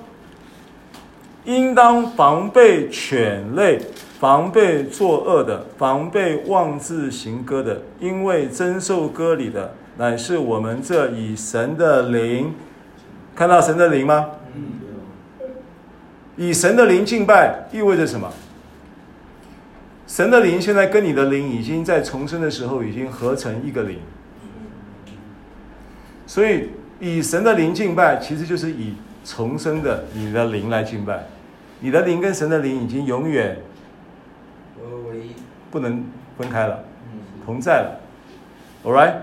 [1.45, 3.82] 应当防备犬类，
[4.19, 12.53] 防备作恶的，防备妄自行歌的，因为真受割礼的，乃是我们这以神的灵，
[13.36, 14.27] 看到神的灵吗？”
[16.39, 18.31] 以神的灵敬拜意味着什么？
[20.07, 23.99] 神的灵现在跟你的灵已经在重生的时候已经合成一个灵，
[26.25, 26.69] 所以
[27.01, 28.93] 以神的灵敬拜其实就是以
[29.25, 31.27] 重生的你的灵来敬拜，
[31.81, 33.57] 你的灵跟神的灵已经永远
[35.69, 36.05] 不能
[36.37, 36.85] 分开了，
[37.45, 37.99] 同在了。
[38.85, 39.13] All right，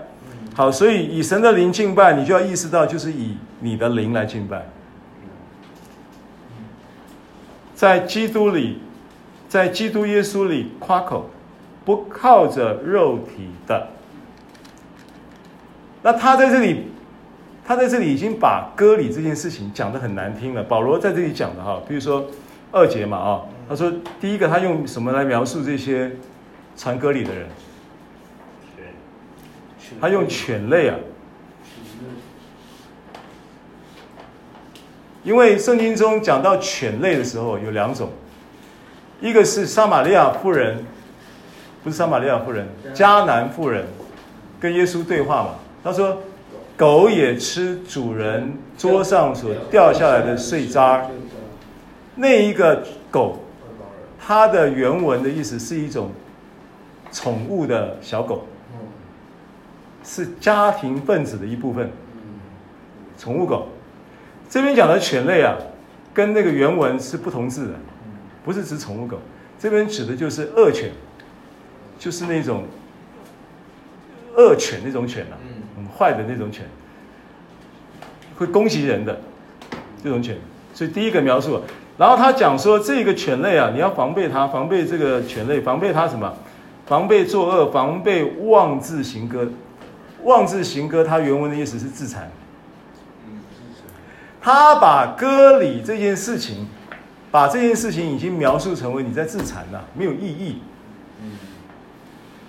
[0.54, 4.66] 好，所以以神的灵敬拜，你就要意识到就是以你的灵来敬拜。
[7.76, 8.78] 在基督里，
[9.50, 11.28] 在基督耶稣里夸口，
[11.84, 13.88] 不靠着肉体的。
[16.02, 16.86] 那他在这里，
[17.62, 20.62] 他在这里已经把割礼这件事情讲得很难听了。
[20.62, 22.26] 保罗在这里讲的哈，比如说
[22.72, 26.10] 二节嘛啊，他说第一个他用什么来描述这些
[26.78, 27.46] 传割礼的人？
[30.00, 30.96] 他用犬类啊。
[35.26, 38.10] 因为圣经中讲到犬类的时候有两种，
[39.20, 40.84] 一个是撒玛利亚妇人，
[41.82, 43.84] 不是撒玛利亚妇人，迦南妇人
[44.60, 45.56] 跟耶稣对话嘛。
[45.82, 46.18] 他说
[46.78, 51.04] ：“狗也吃主人桌上所掉下来的碎渣。”
[52.14, 53.40] 那一个狗，
[54.24, 56.12] 它的原文的意思是一种
[57.10, 58.46] 宠物的小狗，
[60.04, 61.90] 是家庭分子的一部分，
[63.18, 63.66] 宠物狗。
[64.48, 65.56] 这边讲的犬类啊，
[66.14, 67.74] 跟那个原文是不同字的，
[68.44, 69.18] 不是指宠物狗，
[69.58, 70.90] 这边指的就是恶犬，
[71.98, 72.64] 就是那种
[74.36, 75.34] 恶犬那种犬啊，
[75.76, 76.64] 很坏的那种犬，
[78.36, 79.18] 会攻击人的
[80.02, 80.36] 这种犬。
[80.72, 81.60] 所以第一个描述，
[81.96, 86.32] 然后他讲说这个犬类啊，你要防备它，防备这个犬类，防备它什么？
[86.86, 89.48] 防备作恶，防备妄自行割。
[90.22, 92.30] 妄自行割，它原文的意思是自残。
[94.46, 96.68] 他把割礼这件事情，
[97.32, 100.58] 把这件事情已经描述成为你在自残了，没有意义。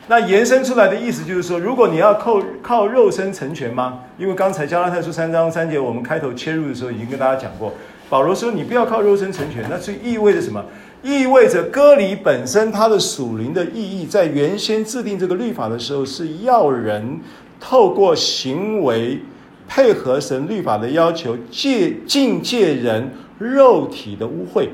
[0.08, 4.02] 那延伸出来的意思就是说，如果你要靠靠肉身成全吗？
[4.20, 7.74] 因为刚才加拉太书三章三节，我们开头切入的时候已经跟大家讲过，
[8.12, 10.64] 保罗说你不要靠肉身成全，那这意味着什么？
[11.02, 17.20] 意味着割礼本身它的属灵的意义，在原先制定这个律法的时候，是要人
[17.60, 19.20] 透过行为
[19.68, 24.70] 配合神律法的要求，戒禁戒人肉体的污秽。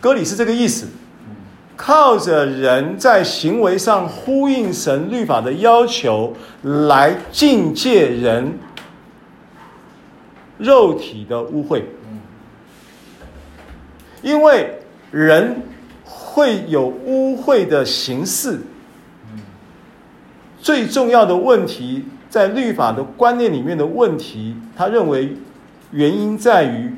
[0.00, 0.86] 歌里是这个意思，
[1.76, 8.58] 靠着人在行为上呼应神律法的要求，来禁戒人
[10.58, 11.82] 肉体的污秽，
[14.22, 14.74] 因为。
[15.10, 15.62] 人
[16.04, 18.60] 会有污秽的形式，
[20.60, 25.36] 最重要的问题在律法的观念里面的问题，他认为
[25.90, 26.92] 原因在于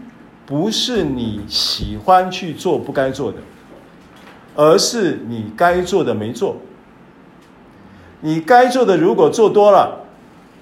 [0.44, 3.38] 不是你喜欢去做不该做的，
[4.54, 6.56] 而是你该做的没做。
[8.20, 10.00] 你该做的如果做多了，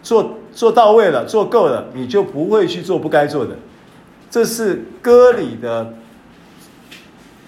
[0.02, 3.56] 做做到位了，做够了，你就不会去做不该做的。
[4.30, 5.94] 这是割礼的。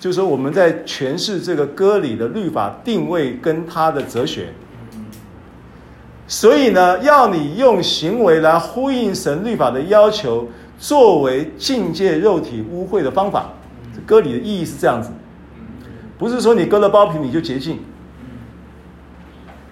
[0.01, 4.49] 就是说，我们在诠释这个割礼的律法定位跟他的哲学，
[6.31, 10.47] 所以呢，要你用行为来呼应神律法的要求，
[10.79, 13.51] 作为境界肉体污秽的方法。
[14.07, 15.11] 割礼的意义是这样子，
[16.17, 17.81] 不是说你割了包皮你就洁净。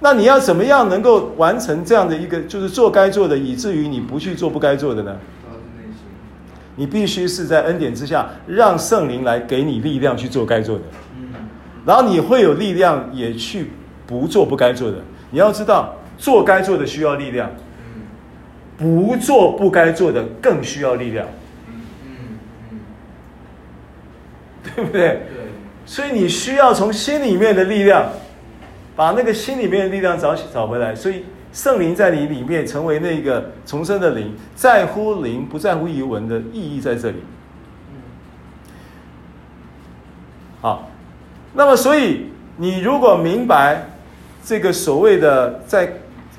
[0.00, 5.16] 那你要怎么样能够完成这样的一个，就是做该做的，以至于你不去做不该做的呢？
[6.74, 10.82] 你必须是在恩典之下，让圣灵来给你力量去做该做的，
[11.86, 13.70] 然后你会有力量也去
[14.08, 14.96] 不做不该做的。
[15.30, 17.50] 你要知道，做该做的需要力量，
[18.76, 21.26] 不做不该做的更需要力量，
[24.62, 25.22] 对不对？
[25.86, 28.10] 所以你需要从心里面的力量，
[28.94, 30.94] 把那个心里面的力量找找回来。
[30.94, 31.24] 所以。
[31.50, 37.16] 圣灵在你里面成为那个重生的灵，在乎灵不在乎仪文的意义在这里。
[40.60, 40.90] 好，
[41.54, 42.26] 那么所以
[42.58, 43.82] 你如果明白
[44.44, 45.90] 这个所谓的，在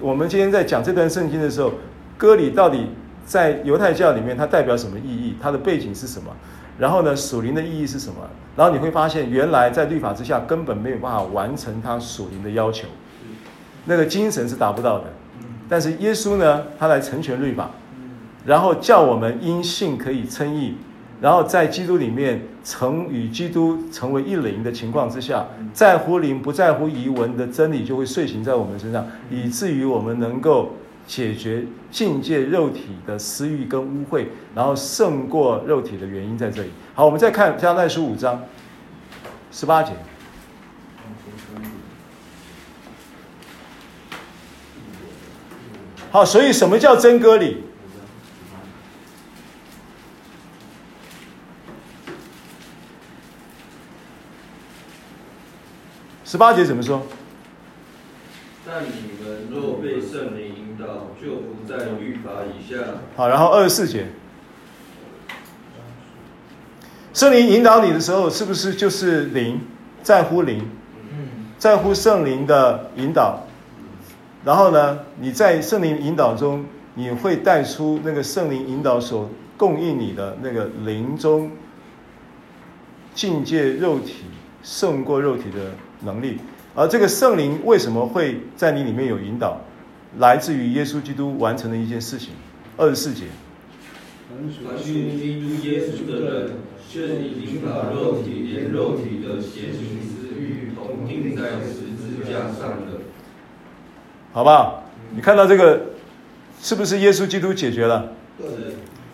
[0.01, 1.73] 我们今天在讲这段圣经的时候，
[2.17, 2.87] 割礼到底
[3.25, 5.35] 在犹太教里面它代表什么意义？
[5.41, 6.31] 它的背景是什么？
[6.77, 8.15] 然后呢，属灵的意义是什么？
[8.55, 12.87] 然后你会发现，原来在律法之下根本没有办法完成它属灵的要求。
[13.85, 15.05] 那个精神是达不到的，
[15.67, 17.71] 但是耶稣呢，他来成全律法，
[18.45, 20.75] 然后叫我们因信可以称义，
[21.21, 30.73] 然后在基督里面成与基督成为一灵的情况之下，在乎灵不在乎仪文的真理就会遂行在我们身上，以至于我们能够
[31.05, 36.69] 解决境界肉体的私欲跟污秽，然后胜过肉体的原因在这里。
[36.93, 38.41] 好，我们再看加拉太书五章
[39.51, 39.91] 十八节。
[46.11, 47.63] 好，所以什么叫真割礼？
[56.29, 57.01] 十八节怎么说？
[58.63, 62.77] 但你们若被圣灵引导，就不在律法以下。
[63.15, 64.05] 好，然后二十四节，
[67.15, 69.59] 圣灵引导你的时候，是不是就是灵？
[70.03, 70.69] 在乎灵，
[71.57, 73.47] 在乎圣灵的引导。
[74.45, 76.63] 然后呢，你在圣灵引导中，
[76.93, 79.27] 你会带出那个圣灵引导所
[79.57, 81.49] 供应你的那个灵中
[83.15, 84.25] 境界肉体
[84.61, 85.71] 胜过肉体的
[86.01, 86.37] 能力。
[86.75, 89.59] 而这个圣灵为什么会在你里面有引导？
[90.17, 92.29] 来自于耶稣基督完成的一件事情。
[92.77, 93.25] 二十四节。
[94.29, 96.51] 凡属基督耶稣的人，
[96.91, 103.01] 就已经把肉体连肉体的邪情私欲同钉在十字架上的。
[104.31, 104.83] 好不好？
[105.13, 105.81] 你看到这个，
[106.61, 108.11] 是不是耶稣基督解决了？
[108.37, 108.47] 对。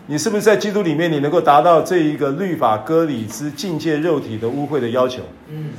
[0.06, 5.22] 你是不是在基督里面，你能够达到这一个律法割礼之境界肉体的污秽的要求？
[5.50, 5.70] 嗯，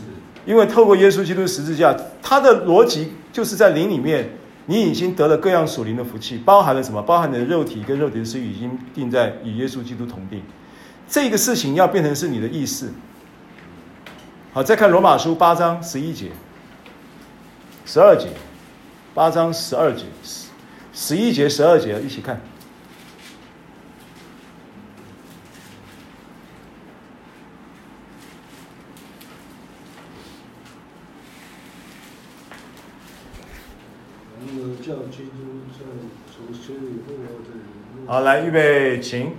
[0.47, 4.29] 因为透过耶稣基督十字架，他的逻辑就是在灵里面，
[4.65, 7.01] 你已经得了各样属灵的福气，包含了什么？
[7.01, 10.41] 包含你的肉体跟肉体的私欲已经定在与耶稣基督同定。
[11.07, 12.89] 这个事情要变成是你的意识。
[14.53, 16.31] 好，再看罗马书八章十一节、
[17.85, 18.29] 十二节。
[19.13, 20.47] 八章十二节，十
[20.93, 22.39] 十一节、十二节，一起看。
[34.39, 35.83] 然而叫基督在
[36.31, 38.07] 从死里复活的灵。
[38.07, 39.31] 好，来预备，请。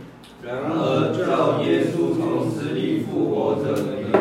[0.44, 4.12] 然而叫耶稣从死里复活的灵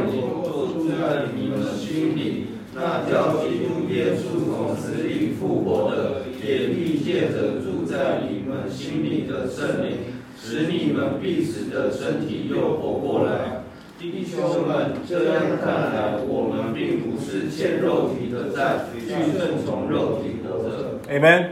[0.45, 9.97] 做住在你们心里，那叫基督耶稣从死里复活的，也必借着住在你们心里的圣灵，
[10.41, 13.65] 使你们必死的身体又活过来。
[13.99, 19.01] 弟兄们，这样看来，我们并不是欠肉体的债，去
[19.35, 20.96] 顺从肉体活着。
[21.09, 21.49] Amen。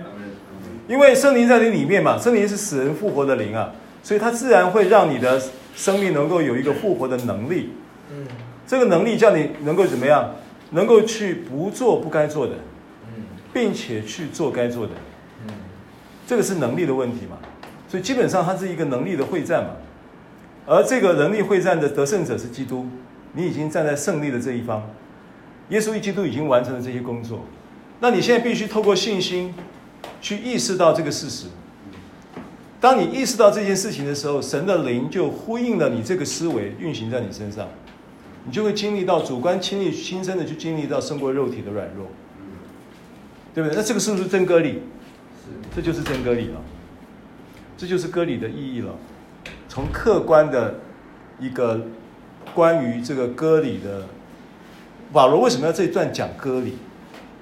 [0.87, 3.71] 因为圣灵在你里面嘛，圣灵是死人复活的灵啊，
[4.03, 5.41] 所以它自然会让你的
[5.75, 7.71] 生命能够有一个复活的能力。
[8.11, 8.27] 嗯，
[8.67, 10.35] 这个能力叫你能够怎么样？
[10.71, 12.53] 能够去不做不该做的，
[13.07, 14.93] 嗯，并且去做该做的。
[15.47, 15.53] 嗯，
[16.27, 17.37] 这个是能力的问题嘛。
[17.87, 19.69] 所以基本上它是一个能力的会战嘛。
[20.67, 22.87] 而这个能力会战的得胜者是基督，
[23.33, 24.83] 你已经站在胜利的这一方，
[25.69, 27.45] 耶稣基督已经完成了这些工作，
[27.99, 29.53] 那你现在必须透过信心
[30.21, 31.47] 去意识到这个事实。
[32.81, 37.67] 当你意识到这件事情的时候，神的灵就呼应了你这个思维运行在你身上，
[38.45, 42.07] 你就会经历到主观亲历亲身的去经历到胜过肉体的软弱，
[43.55, 43.75] 对不对？
[43.75, 44.81] 那这个是不是真割礼？
[45.43, 46.61] 是，这就是真割礼了，
[47.75, 48.93] 这就是割礼的意义了。
[49.67, 50.75] 从客观的
[51.39, 51.87] 一个
[52.53, 54.05] 关于这个割礼的，
[55.11, 56.77] 保罗为什么要这一段讲割礼？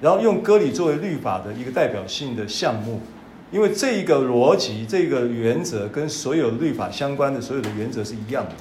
[0.00, 3.00] 然后用割礼作为律法的一个代表性的项目，
[3.50, 8.52] 因为这一个逻辑、这个原则跟所有律法相关的所有的原则是一样的。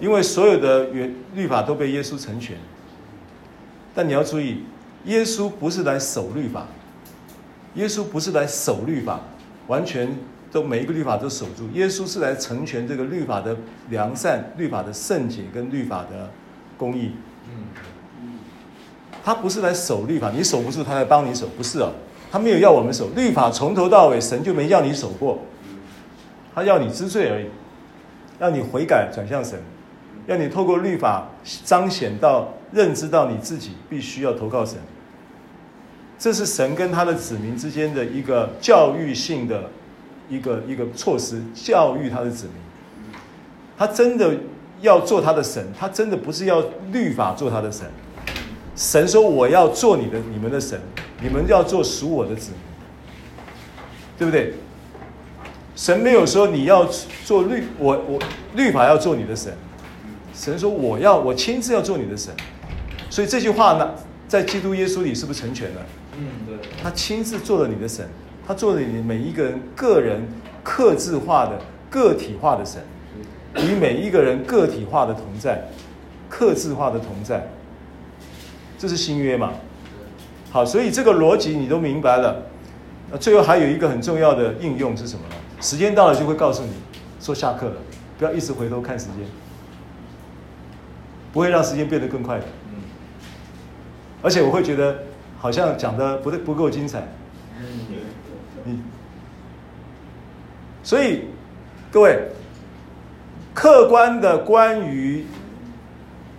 [0.00, 2.56] 因为所有的原律法都被耶稣成全，
[3.94, 4.62] 但你要注意，
[5.04, 6.66] 耶稣不是来守律法，
[7.74, 9.20] 耶稣不是来守律法，
[9.66, 10.16] 完全。
[10.52, 13.54] 都每一个律法都守住，耶稣是来成全这个律法的
[13.90, 16.30] 良善、律法的圣洁跟律法的
[16.78, 17.10] 公义。
[19.26, 21.90] 他不是来守律法，你守不住，他来帮你守，不是哦。
[22.30, 25.40] 他没有要我们守律法，从头到尾神就没要你守过，
[26.54, 27.46] 他要你知罪而已，
[28.38, 29.60] 要你悔改转向神，
[30.28, 31.28] 要你透过律法
[31.64, 34.78] 彰显到认知到你自己必须要投靠神。
[36.16, 39.64] 这是神跟他的子民之间的一个教育性的。
[40.28, 42.54] 一个一个措施教育他的子民，
[43.78, 44.34] 他真的
[44.80, 46.60] 要做他的神，他真的不是要
[46.90, 47.86] 律法做他的神。
[48.76, 50.78] 神说：“我要做你的你们的神，
[51.20, 52.60] 你们要做属我的子民，
[54.18, 54.52] 对不对？”
[55.74, 56.84] 神没有说你要
[57.24, 58.18] 做律，我我
[58.54, 59.52] 律法要做你的神。
[60.34, 62.32] 神说：“我要我亲自要做你的神。”
[63.08, 63.94] 所以这句话呢，
[64.28, 65.86] 在基督耶稣里是不是成全了？
[66.18, 68.06] 嗯，对，他亲自做了你的神。
[68.46, 70.22] 他做了你每一个人个人
[70.62, 71.58] 克制化的
[71.90, 72.80] 个体化的神，
[73.56, 75.68] 与每一个人个体化的同在，
[76.28, 77.44] 克制化的同在，
[78.78, 79.52] 这是新约嘛？
[80.50, 82.42] 好，所以这个逻辑你都明白了。
[83.10, 85.34] 那最后还有一个很重要的应用是什么呢？
[85.60, 86.72] 时间到了就会告诉你
[87.20, 87.76] 说下课了，
[88.18, 89.26] 不要一直回头看时间，
[91.32, 92.44] 不会让时间变得更快的。
[94.22, 95.02] 而且我会觉得
[95.38, 97.06] 好像讲的不不够精彩。
[98.64, 98.80] 嗯，
[100.82, 101.26] 所以
[101.90, 102.28] 各位，
[103.54, 105.24] 客观的关于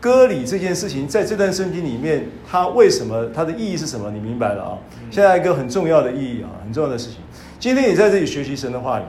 [0.08, 4.10] 割礼这件事情，在这段圣经里面，它为什么它的意义是什么？
[4.10, 4.78] 你明白了啊？
[5.12, 7.18] 现在一个很重要的意义啊，很重要的事情。
[7.60, 9.04] 今天你在这里学习神的话语，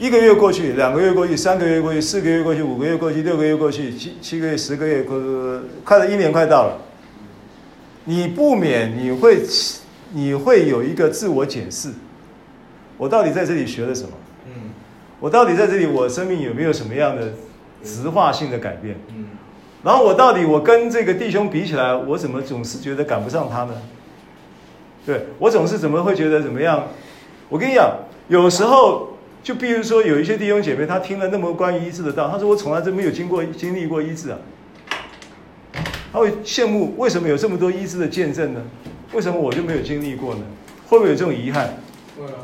[0.00, 5.16] 一个月过去，两个月过去，三个月过去，四个月过去，五个月过去，六个月过去，七七个月，十个月过，
[5.84, 6.76] 快了一年快到了，
[8.06, 9.44] 你不免你会。
[10.12, 11.88] 你会有一个自我检视，
[12.96, 14.08] 我到底在这里学了什么？
[14.46, 14.72] 嗯，
[15.20, 17.32] 我到底在这里，我生命有没有什么样的
[17.84, 18.96] 质化性的改变？
[19.08, 19.26] 嗯，
[19.82, 23.74] 然后我到底我跟这个弟兄比起来，我怎么总是觉得赶不上他呢？
[25.06, 26.86] 对，我总是怎么会觉得怎么样？
[27.48, 27.90] 我跟你讲，
[28.28, 34.38] 有时候就比如说有一些弟兄姐妹，他听了那么关于医治的道，他说我从来都没有经过经历过医治啊，
[36.12, 38.60] 他会羡慕为什么有这么多医治的见证呢？
[39.12, 40.42] 为什么我就没有经历过呢？
[40.86, 41.76] 会不会有这种遗憾？
[42.16, 42.34] 会啊，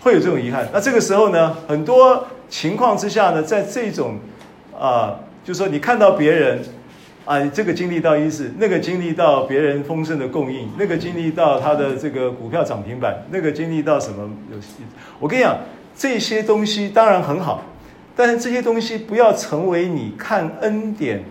[0.00, 0.68] 会有这种遗憾。
[0.72, 4.18] 那这个时候呢，很多情况之下呢，在这种
[4.80, 6.62] 啊、就说你看到别人
[7.26, 14.58] 啊，这个经历到一次，那个经历到别人丰盛的供应，那个经历到他的这个股票涨停板，那个经历到什么有？
[15.18, 15.58] 我跟你讲，
[15.94, 17.62] 这些东西当然很好，
[18.16, 21.22] 但是这些东西不要成为你看恩典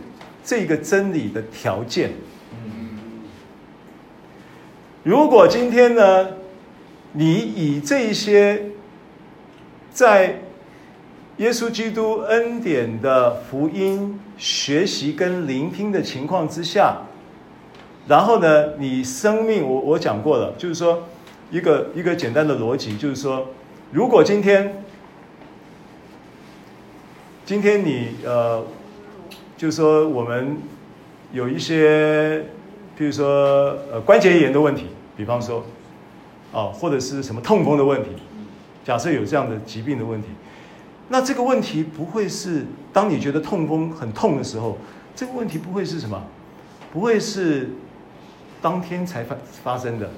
[0.43, 2.11] 这个真理的条件。
[5.01, 6.27] 如果今天呢，
[7.13, 8.61] 你以这些
[9.91, 10.39] 在
[11.39, 16.97] 耶稣基督恩典的福音学习跟聆听的情况之下，
[18.09, 21.07] 然后呢，你生命我我讲过了，就是说
[21.49, 23.47] 一个一个简单的逻辑，就是说，
[23.93, 24.83] 如果今天
[27.45, 28.61] 今天你呃，
[29.55, 30.57] 就是说我们
[31.31, 32.43] 有一些，
[32.97, 35.63] 比如说呃关节炎的问题，比方说，
[36.51, 38.09] 哦，或者是什么痛风的问题，
[38.83, 40.27] 假设有这样的疾病的问题，
[41.09, 44.77] 那这个问题不会是当你觉得痛风很痛的时候，
[45.15, 46.23] 这个问题不会是什么？
[46.93, 47.71] 不会是
[48.61, 50.09] 当天才发发生的。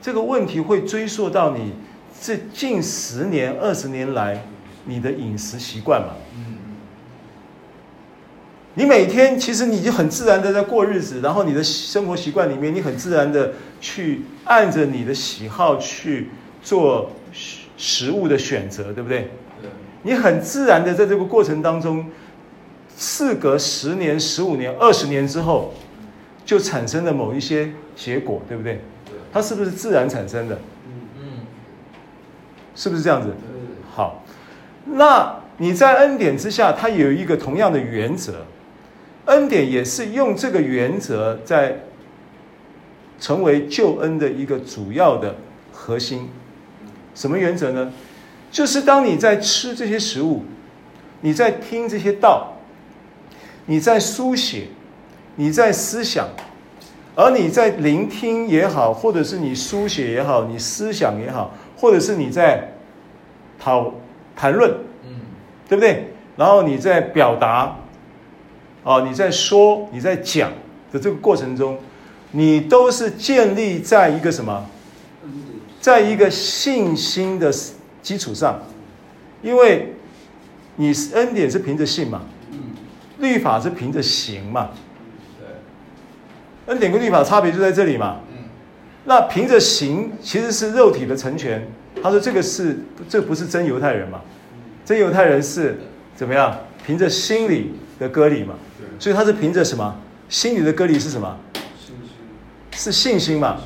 [0.00, 1.72] 这个问题会追溯到你
[2.20, 4.44] 这近十年、二十年来
[4.84, 6.14] 你的饮食习惯嘛？
[8.74, 16.28] 你每天其实你就很自然的在过日子，然后你的生活习惯里面，你很自然的去按着你的喜好去
[16.62, 17.10] 做
[17.76, 19.30] 食物的选择，对不对？
[20.02, 22.06] 你很自然的在这个过程当中，
[22.96, 25.74] 事隔十年、十五年、二十年之后，
[26.44, 28.80] 就产生了某一些结果，对不对？
[29.32, 30.58] 它是不是自然产生的？
[31.20, 31.40] 嗯，
[32.74, 33.28] 是不是这样子？
[33.94, 34.24] 好，
[34.84, 38.46] 那你在恩典之下，它有一个同样的原则。
[39.26, 41.80] 恩典也是用这个原则在
[43.20, 45.34] 成为救恩的一个主要的
[45.70, 46.30] 核心。
[47.14, 47.92] 什么原则呢？
[48.50, 50.42] 就是当你在吃这些食物，
[51.20, 52.54] 你在听这些道，
[53.66, 54.68] 你在书写，
[55.36, 56.28] 你在思想，
[57.14, 62.72] 而你在聆听也好，或者是你书写也好，你思想也好，或者是你在
[63.58, 63.92] 讨
[64.34, 64.70] 谈论，
[65.04, 65.14] 嗯，
[65.68, 66.12] 对不对？
[66.36, 67.76] 然后你在表达。
[68.84, 70.50] 哦，你在说、你在讲
[70.90, 71.76] 的这个过程中，
[72.30, 74.64] 你都是建立在一个什么？
[75.78, 77.52] 在一个信心的
[78.02, 78.60] 基础上，
[79.42, 79.94] 因为
[80.76, 82.22] 你是恩典是凭着信嘛，
[83.18, 84.70] 律法是凭着行嘛。
[86.66, 88.20] 恩典跟律法差别就在这里嘛。
[89.04, 91.66] 那凭着行其实是肉体的成全。
[92.02, 92.78] 他说这个是
[93.08, 94.20] 这不是真犹太人嘛？
[94.84, 95.78] 真犹太人是
[96.14, 96.56] 怎么样？
[96.86, 98.54] 凭着心理的割礼嘛。
[98.98, 99.96] 所以他是凭着什么？
[100.28, 101.36] 心理的割礼是什么？
[102.72, 103.56] 是信心嘛？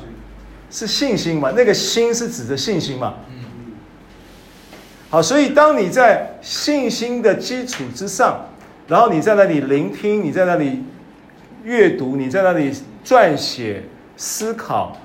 [0.71, 1.51] 是信心嘛？
[1.55, 3.15] 那个心是指着信心嘛？
[5.13, 8.47] 好，所以当你在信心的基础之上，
[8.87, 10.81] 然后你在那里聆听，你在那里
[11.63, 12.73] 阅读，你在那里
[13.05, 13.83] 撰写、
[14.17, 14.97] 思考、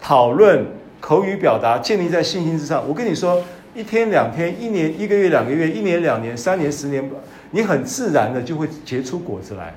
[0.00, 0.64] 讨论、
[0.98, 2.88] 口语表达，建立在信心之上。
[2.88, 3.44] 我跟你说，
[3.74, 7.06] 一天、两天、一年、一个月、两个月、一年、两年、三年、十年。
[7.50, 9.74] 你很自然的就会结出果子来，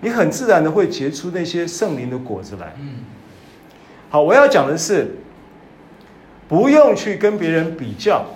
[0.00, 2.74] 你很自然的会结出那些圣灵的果子来。
[4.08, 5.16] 好，我要讲的是，
[6.50, 8.26] 不用去跟别人比较，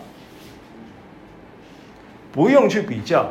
[2.31, 3.27] 不用去比较。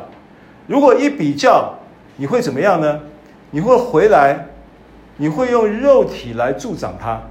[0.66, 1.78] 如果一比较，
[2.18, 3.00] 你会怎么样呢？
[3.50, 4.48] 你会回来，
[5.16, 7.22] 你会用肉体来助长它，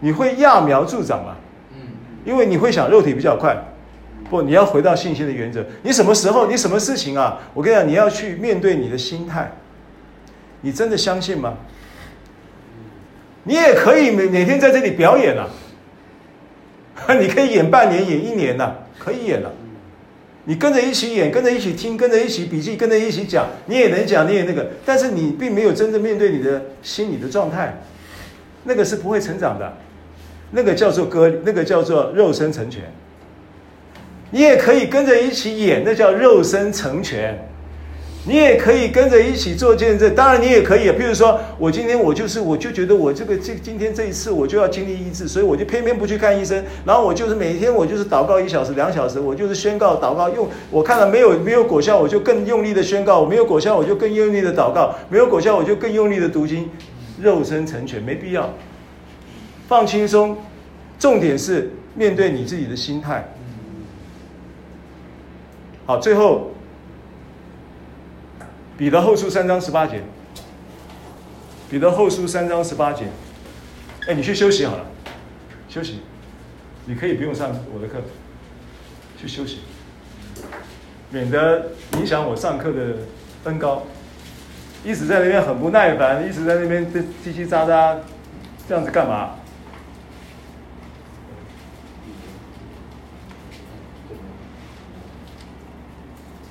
[0.00, 1.36] 你会揠苗助长嘛？
[2.24, 3.56] 因为你会想肉体比较快。
[4.28, 5.64] 不，你要回到信心的原则。
[5.84, 7.38] 你什么时候，你什么事情啊？
[7.54, 9.52] 我跟你讲，你要去面对你的心态。
[10.62, 11.54] 你真的相信吗？
[13.44, 15.46] 你也可以每每天在这里表演啊。
[17.20, 19.52] 你可以演半年，演一年呐、可以演了、
[20.44, 24.66] 你跟着一起演，跟着一起听，跟着一起笔记，跟着一起讲，你也能讲，你也那个。
[24.84, 27.80] 但是你并没有真正面对你的心理的状态，
[28.64, 29.72] 那个是不会成长的。
[30.52, 32.82] 那个叫做割，那个叫做肉身成全。
[34.30, 37.38] 你也可以跟着一起演，那叫肉身成全。
[38.26, 40.90] 你也可以跟着一起做见证，当然你也可以。
[40.90, 46.64] 比如说，我今天我就是，我就觉得我这个这今天这一次我就要经历医治，所以我就偏偏不去看医生。
[46.84, 50.28] 然后我就是每天我就是祷告一小时、两小时，我就是宣告祷告。
[50.28, 56.68] 用我看了没有没有果效，我就更用力的宣告；我没有果效，我就更用力的祷告；没有果效，我就更用力的读经。
[57.22, 58.52] 肉身成全没必要，
[59.68, 60.36] 放轻松。
[60.98, 63.32] 重点是面对你自己的心态。
[65.86, 66.50] 好，最后，
[68.76, 70.02] 彼得后书三章十八节。
[71.68, 73.06] 彼得后书三章十八节，
[74.06, 74.86] 哎，你去休息好了，
[75.68, 75.98] 休息，
[76.84, 78.00] 你可以不用上我的课，
[79.20, 79.62] 去休息，
[81.10, 82.98] 免得影响我上课的
[83.42, 83.82] 分高。
[84.84, 87.96] 一直在那边很不耐烦，一直在那边叽叽喳喳，
[88.68, 89.30] 这样子干嘛？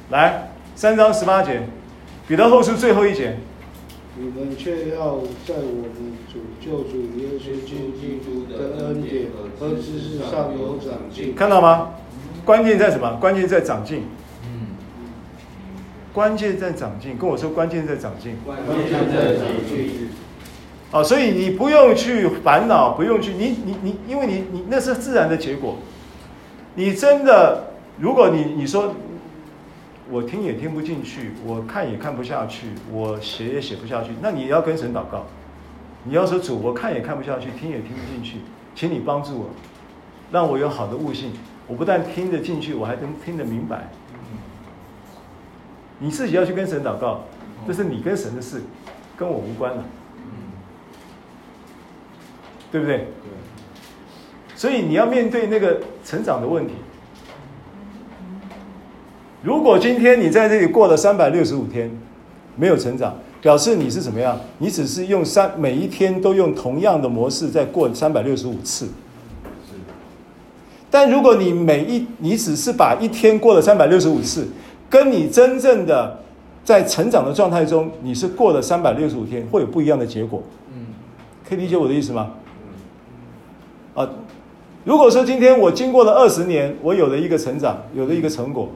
[0.09, 1.61] 来，三章十八节，
[2.27, 3.37] 彼得后书最后一节。
[4.17, 9.25] 你们却要在我们主救主耶稣基督的恩典
[9.59, 11.35] 和知识上有长进。
[11.35, 11.89] 看到吗？
[12.45, 13.17] 关键在什么？
[13.19, 14.03] 关键在长进。
[16.13, 18.37] 关键在长进，跟我说关键在长进。
[18.45, 20.09] 关键在长进。
[20.91, 25.77] 哦，所以你不用去烦恼，不用去你你你，因为你你那是自然的结果。
[26.75, 28.95] 你真的，如果你你说
[30.09, 35.25] 我听也听不进去，我看也看不下去，我写也写不下去，那你也要跟神祷告。
[36.03, 38.37] 你要说主，我看也看不下去，听也听不进去，
[38.75, 39.49] 请你帮助我，
[40.31, 41.31] 让我有好的悟性。
[41.67, 43.89] 我不但听得进去，我还能听得明白。
[45.97, 47.23] 你自己要去跟神祷告，
[47.65, 48.61] 这是你跟神的事，
[49.17, 49.83] 跟我无关了，
[52.71, 53.07] 对不对？
[54.55, 56.75] 所以你要面对那个成长的问题。
[59.45, 61.87] 如果今天你在这里过了三百六十五天，
[62.55, 63.15] 没有成长。
[63.43, 64.35] 表示你是怎么样？
[64.57, 68.87] 你只是用三每一天都用同样的模式在过三百六十五次。
[70.89, 74.47] 但如果你每一你只是把一天过了三百六十五次，
[74.89, 76.21] 跟你真正的
[76.63, 80.41] 在成长的状态中，你是过了三百六十五天，会有不一样的结果。
[80.75, 80.87] 嗯，
[81.47, 82.31] 可以理解我的意思吗？
[83.93, 84.09] 啊，
[84.83, 88.71] 如果说今天我经过了二十年，我有了一个成长，有了一个成果，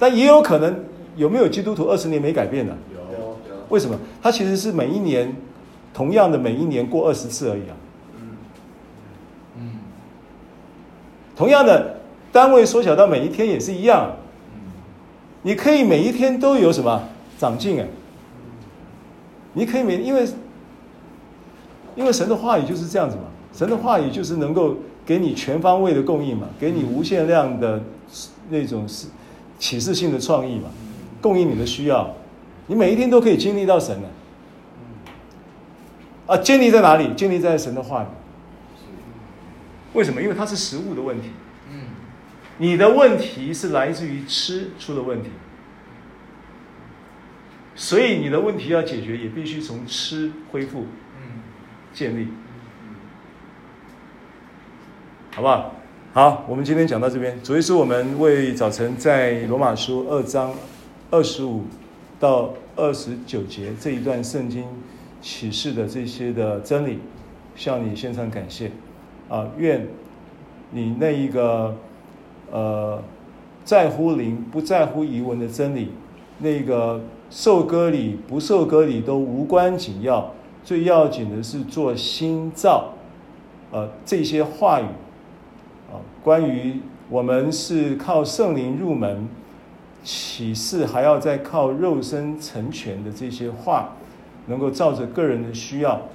[0.00, 0.74] 但也有可能
[1.16, 2.74] 有没有基督徒二十年没改变呢？
[3.68, 3.96] 为什么？
[4.20, 5.32] 他其实是每一年，
[5.94, 7.76] 同样的每一年过二十次而已啊。
[9.56, 9.78] 嗯，
[11.36, 12.00] 同样的
[12.32, 14.16] 单位缩小到每一天也是一样。
[15.42, 17.00] 你可以每一天都有什么
[17.38, 17.86] 长进啊？
[19.52, 20.26] 你可以每因为
[21.94, 23.22] 因为神的话语就是这样子嘛，
[23.52, 24.74] 神的话语就是能够
[25.06, 27.80] 给你全方位的供应嘛，给你无限量的
[28.48, 29.06] 那种是
[29.60, 30.70] 启示性的创意嘛，
[31.20, 32.12] 供应你的需要。
[32.66, 34.08] 你每一天都可以经历到神的，
[36.26, 37.14] 啊，建立在哪里？
[37.14, 38.08] 建立在神的话里。
[39.92, 40.22] 为什么？
[40.22, 41.30] 因为它是食物的问题。
[41.70, 41.82] 嗯，
[42.58, 45.28] 你的问题是来自于吃出的问题，
[47.74, 50.86] 所以你的问题要解决，也必须从吃恢复，
[51.20, 51.42] 嗯，
[51.92, 52.28] 建立，
[55.34, 55.74] 好不好？
[56.12, 57.40] 好，我们今天讲到这边。
[57.40, 60.52] 主耶稣，我们为早晨在罗马书二章
[61.08, 61.62] 二十五。
[62.18, 64.66] 到二十九节这一段圣经
[65.22, 66.98] 启示的这些的真理，
[67.56, 68.70] 向你献上感谢
[69.26, 69.48] 啊！
[69.56, 69.86] 愿
[70.70, 71.74] 你那一个
[72.50, 73.02] 呃
[73.64, 75.92] 在乎灵不在乎仪文的真理，
[76.40, 77.00] 那个
[77.30, 82.92] 受割礼不受割礼都无关紧要，最要紧的是做新造，
[83.70, 84.84] 呃这些话语，
[86.22, 89.28] 关于我们是靠圣灵入门。
[90.02, 93.90] 启示还要再靠肉身成全的这些话，
[94.46, 96.08] 能够照着个人的需要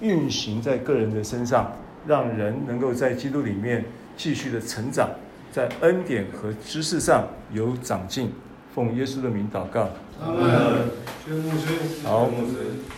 [0.00, 1.70] 运行在个人的身上，
[2.04, 3.84] 让人能够在基督里面
[4.16, 5.08] 继续的成长，
[5.52, 8.32] 在恩典和知识上有长进。
[8.74, 9.88] 奉耶稣的名祷告。
[12.02, 12.28] 好。